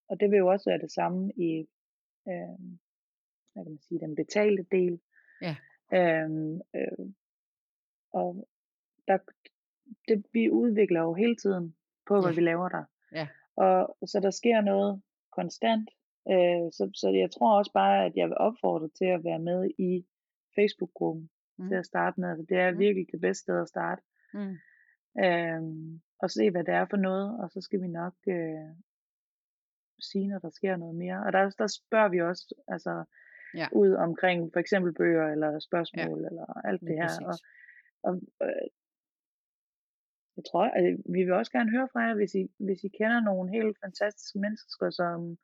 [0.08, 1.68] og det vil jo også være det samme i
[2.28, 2.58] øh,
[3.52, 5.00] hvad kan man sige, den betalte del.
[5.42, 5.56] Ja.
[5.94, 7.06] Øhm, øh,
[8.12, 8.48] og
[9.08, 9.18] der,
[10.08, 12.34] det, vi udvikler jo hele tiden på, hvad ja.
[12.34, 12.84] vi laver der.
[13.12, 13.28] Ja.
[13.56, 15.02] Og så der sker noget
[15.32, 15.90] konstant.
[16.30, 19.70] Øh, så, så jeg tror også bare, at jeg vil opfordre til at være med
[19.78, 20.06] i
[20.56, 21.68] Facebook-gruppen mm.
[21.68, 22.28] til at starte med.
[22.28, 22.78] Altså, det er mm.
[22.78, 24.02] virkelig det bedste sted at starte.
[24.34, 24.56] Mm.
[25.24, 28.70] Øhm, og se, hvad det er for noget, og så skal vi nok øh,
[30.00, 31.22] sige, når der sker noget mere.
[31.26, 33.04] Og der, der spørger vi også altså,
[33.54, 33.66] ja.
[33.72, 36.26] ud omkring for eksempel bøger, eller spørgsmål, ja.
[36.26, 37.10] eller alt det her.
[37.26, 37.34] Og,
[38.02, 38.68] og øh,
[40.36, 43.20] jeg tror, altså, vi vil også gerne høre fra jer, hvis I, hvis I kender
[43.20, 45.36] nogle helt fantastiske mennesker, som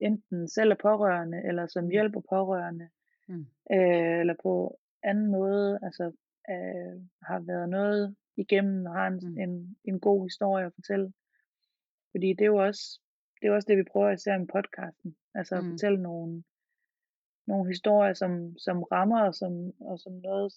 [0.00, 1.90] enten selv er pårørende, eller som mm.
[1.90, 2.88] hjælper pårørende,
[3.28, 3.46] mm.
[3.72, 6.04] øh, eller på anden måde, altså
[6.50, 9.38] øh, har været noget igennem, og har en, mm.
[9.38, 11.12] en, en god historie at fortælle.
[12.10, 13.00] Fordi det er jo også
[13.40, 15.16] det, er også det vi prøver især med podcasten.
[15.34, 15.70] Altså at mm.
[15.70, 16.44] fortælle nogle,
[17.46, 20.52] nogle historier, som, som rammer, og som, og som noget,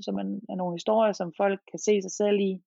[0.00, 2.62] som er, er nogle historier, som folk kan se sig selv i,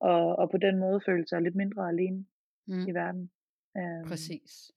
[0.00, 2.26] og, og på den måde føle sig lidt mindre alene
[2.66, 2.86] mm.
[2.88, 3.30] i verden.
[3.74, 4.72] Um, Præcis.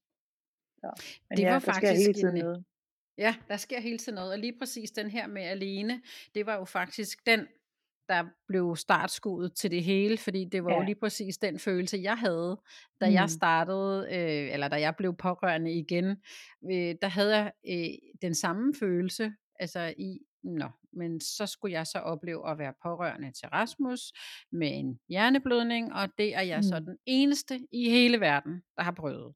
[0.84, 0.90] Ja.
[1.30, 2.66] Men det ja, var faktisk hele tiden en, noget.
[3.18, 6.02] Ja, der sker hele tiden noget, og lige præcis den her med alene,
[6.36, 7.48] det var jo faktisk den,
[8.10, 10.78] der blev startskuddet til det hele, fordi det var ja.
[10.78, 12.62] jo lige præcis den følelse, jeg havde,
[13.02, 13.14] da mm.
[13.14, 16.06] jeg startede, øh, eller da jeg blev pårørende igen,
[16.72, 21.88] øh, der havde jeg øh, den samme følelse, altså i, nå, men så skulle jeg
[21.88, 24.02] så opleve at være pårørende til Rasmus
[24.52, 26.64] med en hjerneblødning, og det er jeg mm.
[26.64, 29.36] så den eneste i hele verden, der har prøvet.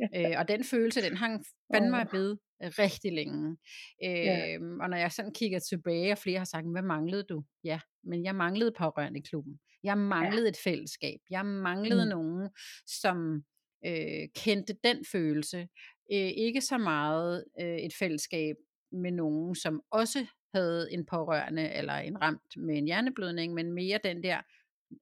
[0.00, 0.30] Ja.
[0.30, 2.12] Øh, og den følelse, den hang fandme oh.
[2.12, 3.56] ved rigtig længe.
[4.04, 4.54] Øh, ja.
[4.54, 7.44] Øhm, og når jeg sådan kigger tilbage, og flere har sagt, hvad manglede du?
[7.64, 9.58] Ja, men jeg manglede pårørende i klubben.
[9.82, 10.48] Jeg manglede ja.
[10.48, 11.18] et fællesskab.
[11.30, 12.10] Jeg manglede mm.
[12.10, 12.48] nogen,
[12.86, 13.44] som
[13.86, 15.68] øh, kendte den følelse.
[16.12, 18.56] Øh, ikke så meget øh, et fællesskab
[18.94, 24.00] med nogen, som også havde en pårørende eller en ramt med en hjerneblødning, men mere
[24.04, 24.40] den der,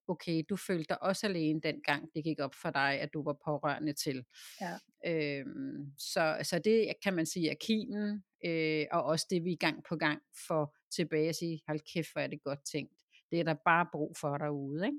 [0.08, 3.36] okay, du følte dig også alene dengang det gik op for dig, at du var
[3.44, 4.24] pårørende til.
[4.60, 4.78] Ja.
[5.06, 9.84] Øhm, så, så det kan man sige er kimen, øh, og også det vi gang
[9.88, 13.02] på gang får tilbage at sige, hold kæft, hvor er det godt tænkt.
[13.30, 14.98] Det er der bare brug for derude, ikke?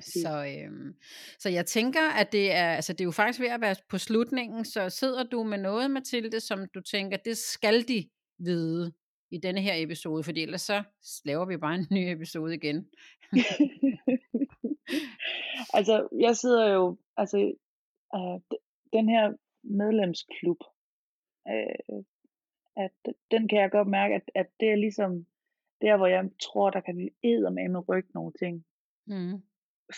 [0.00, 0.94] Så, øhm,
[1.38, 3.98] så jeg tænker, at det er, altså det er jo faktisk ved at være på
[3.98, 8.08] slutningen, så sidder du med noget, Mathilde, som du tænker, det skal de
[8.38, 8.92] vide
[9.30, 10.82] i denne her episode, for ellers så
[11.24, 12.88] laver vi bare en ny episode igen.
[15.78, 17.38] altså, jeg sidder jo, altså,
[18.14, 18.58] øh,
[18.92, 20.58] den her medlemsklub,
[21.48, 22.02] øh,
[22.76, 25.26] at den kan jeg godt mærke, at, at det er ligesom
[25.80, 28.64] der, hvor jeg tror, der kan vi med med rykke nogle ting
[29.06, 29.42] mm.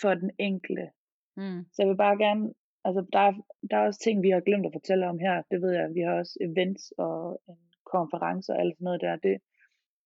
[0.01, 0.91] For den enkelte.
[1.37, 1.65] Mm.
[1.73, 3.33] Så jeg vil bare gerne, altså der er,
[3.71, 5.43] der er også ting, vi har glemt at fortælle om her.
[5.51, 9.17] Det ved jeg, vi har også events og en konference og alt sådan noget der.
[9.17, 9.39] Det,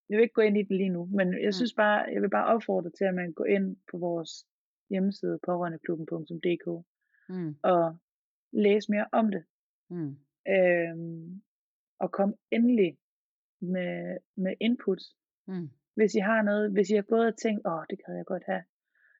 [0.08, 2.30] jeg vil ikke gå ind i det lige nu, men jeg synes bare, jeg vil
[2.30, 4.46] bare opfordre til, at man går ind på vores
[4.90, 6.66] hjemmeside, pårørendeklubben.dk,
[7.28, 7.56] mm.
[7.62, 7.96] og
[8.52, 9.44] læse mere om det.
[9.90, 10.16] Mm.
[10.48, 11.42] Øhm,
[11.98, 12.98] og kom endelig
[13.60, 15.02] med, med input.
[15.46, 15.70] Mm.
[15.94, 18.42] Hvis I har noget, hvis I har gået og tænkt, åh, det kan jeg godt
[18.46, 18.62] have,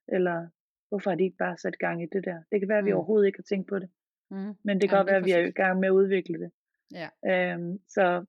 [0.08, 0.48] eller
[0.88, 2.42] hvorfor har de ikke bare sat gang i det der?
[2.50, 2.96] Det kan være, at vi mm.
[2.96, 3.90] overhovedet ikke har tænkt på det.
[4.30, 4.54] Mm.
[4.64, 6.50] Men det kan ja, godt være, at vi er i gang med at udvikle det.
[6.92, 7.08] Ja.
[7.30, 8.24] Øhm, så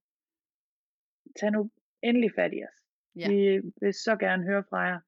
[1.39, 1.71] tag nu
[2.03, 2.77] endelig fat i os.
[3.15, 3.29] Ja.
[3.29, 4.99] Vi vil så gerne høre fra jer,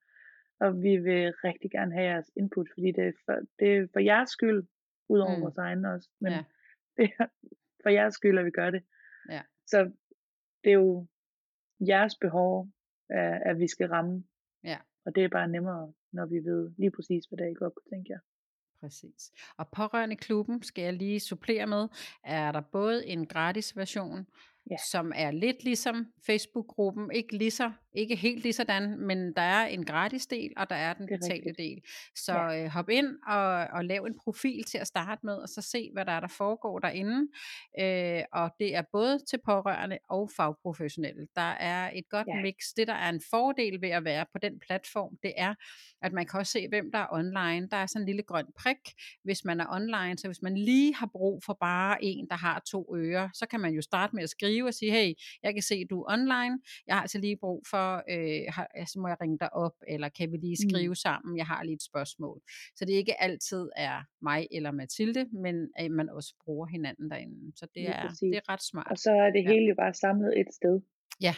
[0.59, 3.99] og vi vil rigtig gerne have jeres input, fordi det er for, det er for
[3.99, 4.67] jeres skyld,
[5.09, 5.41] udover mm.
[5.41, 6.43] vores egen også, men ja.
[6.97, 7.25] det er
[7.83, 8.83] for jeres skyld, at vi gør det.
[9.29, 9.41] Ja.
[9.65, 9.91] Så
[10.63, 11.07] det er jo
[11.79, 12.67] jeres behov,
[13.09, 14.23] at, at vi skal ramme.
[14.63, 14.77] Ja.
[15.05, 17.89] Og det er bare nemmere, når vi ved lige præcis, hvad der I godt kunne
[17.95, 18.19] tænke jer.
[18.79, 19.31] Præcis.
[19.57, 21.87] Og pårørende klubben skal jeg lige supplere med,
[22.23, 24.27] er der både en gratis version,
[24.69, 24.75] ja.
[24.91, 29.65] som er lidt ligesom Facebook-gruppen, ikke, lige så, ikke helt lige sådan, men der er
[29.65, 31.81] en gratis del, og der er den betale del.
[32.15, 32.63] Så ja.
[32.63, 35.89] øh, hop ind og, og lav en profil til at starte med, og så se,
[35.93, 37.27] hvad der er, der foregår derinde.
[37.79, 41.27] Øh, og det er både til pårørende og fagprofessionelle.
[41.35, 42.41] Der er et godt ja.
[42.41, 42.55] mix.
[42.77, 45.55] Det, der er en fordel ved at være på den platform, det er,
[46.01, 47.67] at man kan også se, hvem der er online.
[47.71, 50.95] Der er sådan en lille grøn prik, hvis man er online, så hvis man lige
[50.95, 54.23] har brug for bare en, der har to ører, så kan man jo starte med
[54.23, 55.13] at skrive og sige, hey,
[55.43, 57.78] jeg kan se, du er online, jeg har altså lige brug for,
[58.13, 60.69] øh, har, så må jeg ringe dig op, eller kan vi lige mm.
[60.69, 61.03] skrive mm.
[61.07, 62.41] sammen, jeg har lige et spørgsmål.
[62.75, 67.57] Så det ikke altid er mig eller Mathilde, men at man også bruger hinanden derinde.
[67.59, 68.87] Så det, er, det er ret smart.
[68.91, 70.81] Og så er det hele jo bare samlet et sted.
[71.21, 71.35] Ja,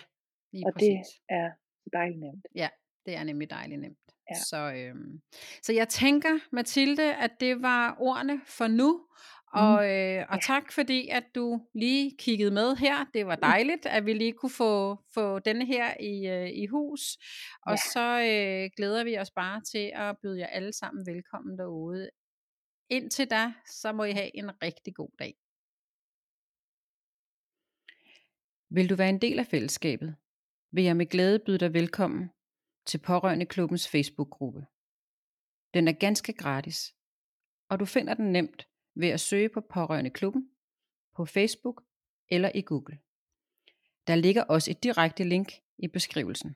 [0.53, 1.07] lige og præcis.
[1.07, 1.49] det er
[1.93, 2.45] dejligt nemt.
[2.55, 2.69] Ja,
[3.05, 3.97] det er nemlig dejligt nemt.
[4.29, 4.35] Ja.
[4.35, 5.21] Så, øhm,
[5.61, 9.05] så jeg tænker, Mathilde, at det var ordene for nu.
[9.53, 9.89] Og, mm.
[9.89, 13.05] øh, og tak fordi, at du lige kiggede med her.
[13.13, 17.17] Det var dejligt, at vi lige kunne få, få denne her i, øh, i hus.
[17.65, 17.77] Og ja.
[17.93, 22.09] så øh, glæder vi os bare til at byde jer alle sammen velkommen derude.
[22.89, 25.33] Indtil da, så må I have en rigtig god dag.
[28.69, 30.15] Vil du være en del af fællesskabet,
[30.71, 32.29] vil jeg med glæde byde dig velkommen
[32.85, 34.65] til Pårørende Klubbens Facebook-gruppe.
[35.73, 36.95] Den er ganske gratis,
[37.69, 40.49] og du finder den nemt ved at søge på Pårørende Klubben
[41.15, 41.83] på Facebook
[42.29, 42.99] eller i Google.
[44.07, 46.55] Der ligger også et direkte link i beskrivelsen.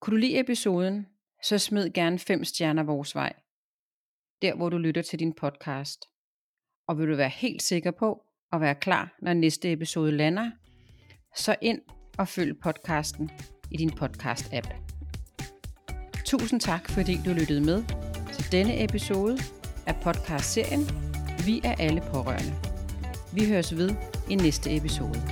[0.00, 1.06] Kunne du lide episoden,
[1.42, 3.32] så smid gerne 5 stjerner vores vej,
[4.42, 6.04] der hvor du lytter til din podcast.
[6.86, 10.50] Og vil du være helt sikker på at være klar, når næste episode lander,
[11.36, 11.82] så ind
[12.18, 13.30] og følg podcasten
[13.70, 14.74] i din podcast-app.
[16.24, 17.84] Tusind tak, fordi du lyttede med
[18.32, 19.38] til denne episode
[19.90, 20.90] af podcastserien
[21.44, 22.54] Vi er alle pårørende.
[23.32, 23.90] Vi høres ved
[24.28, 25.22] i næste episode.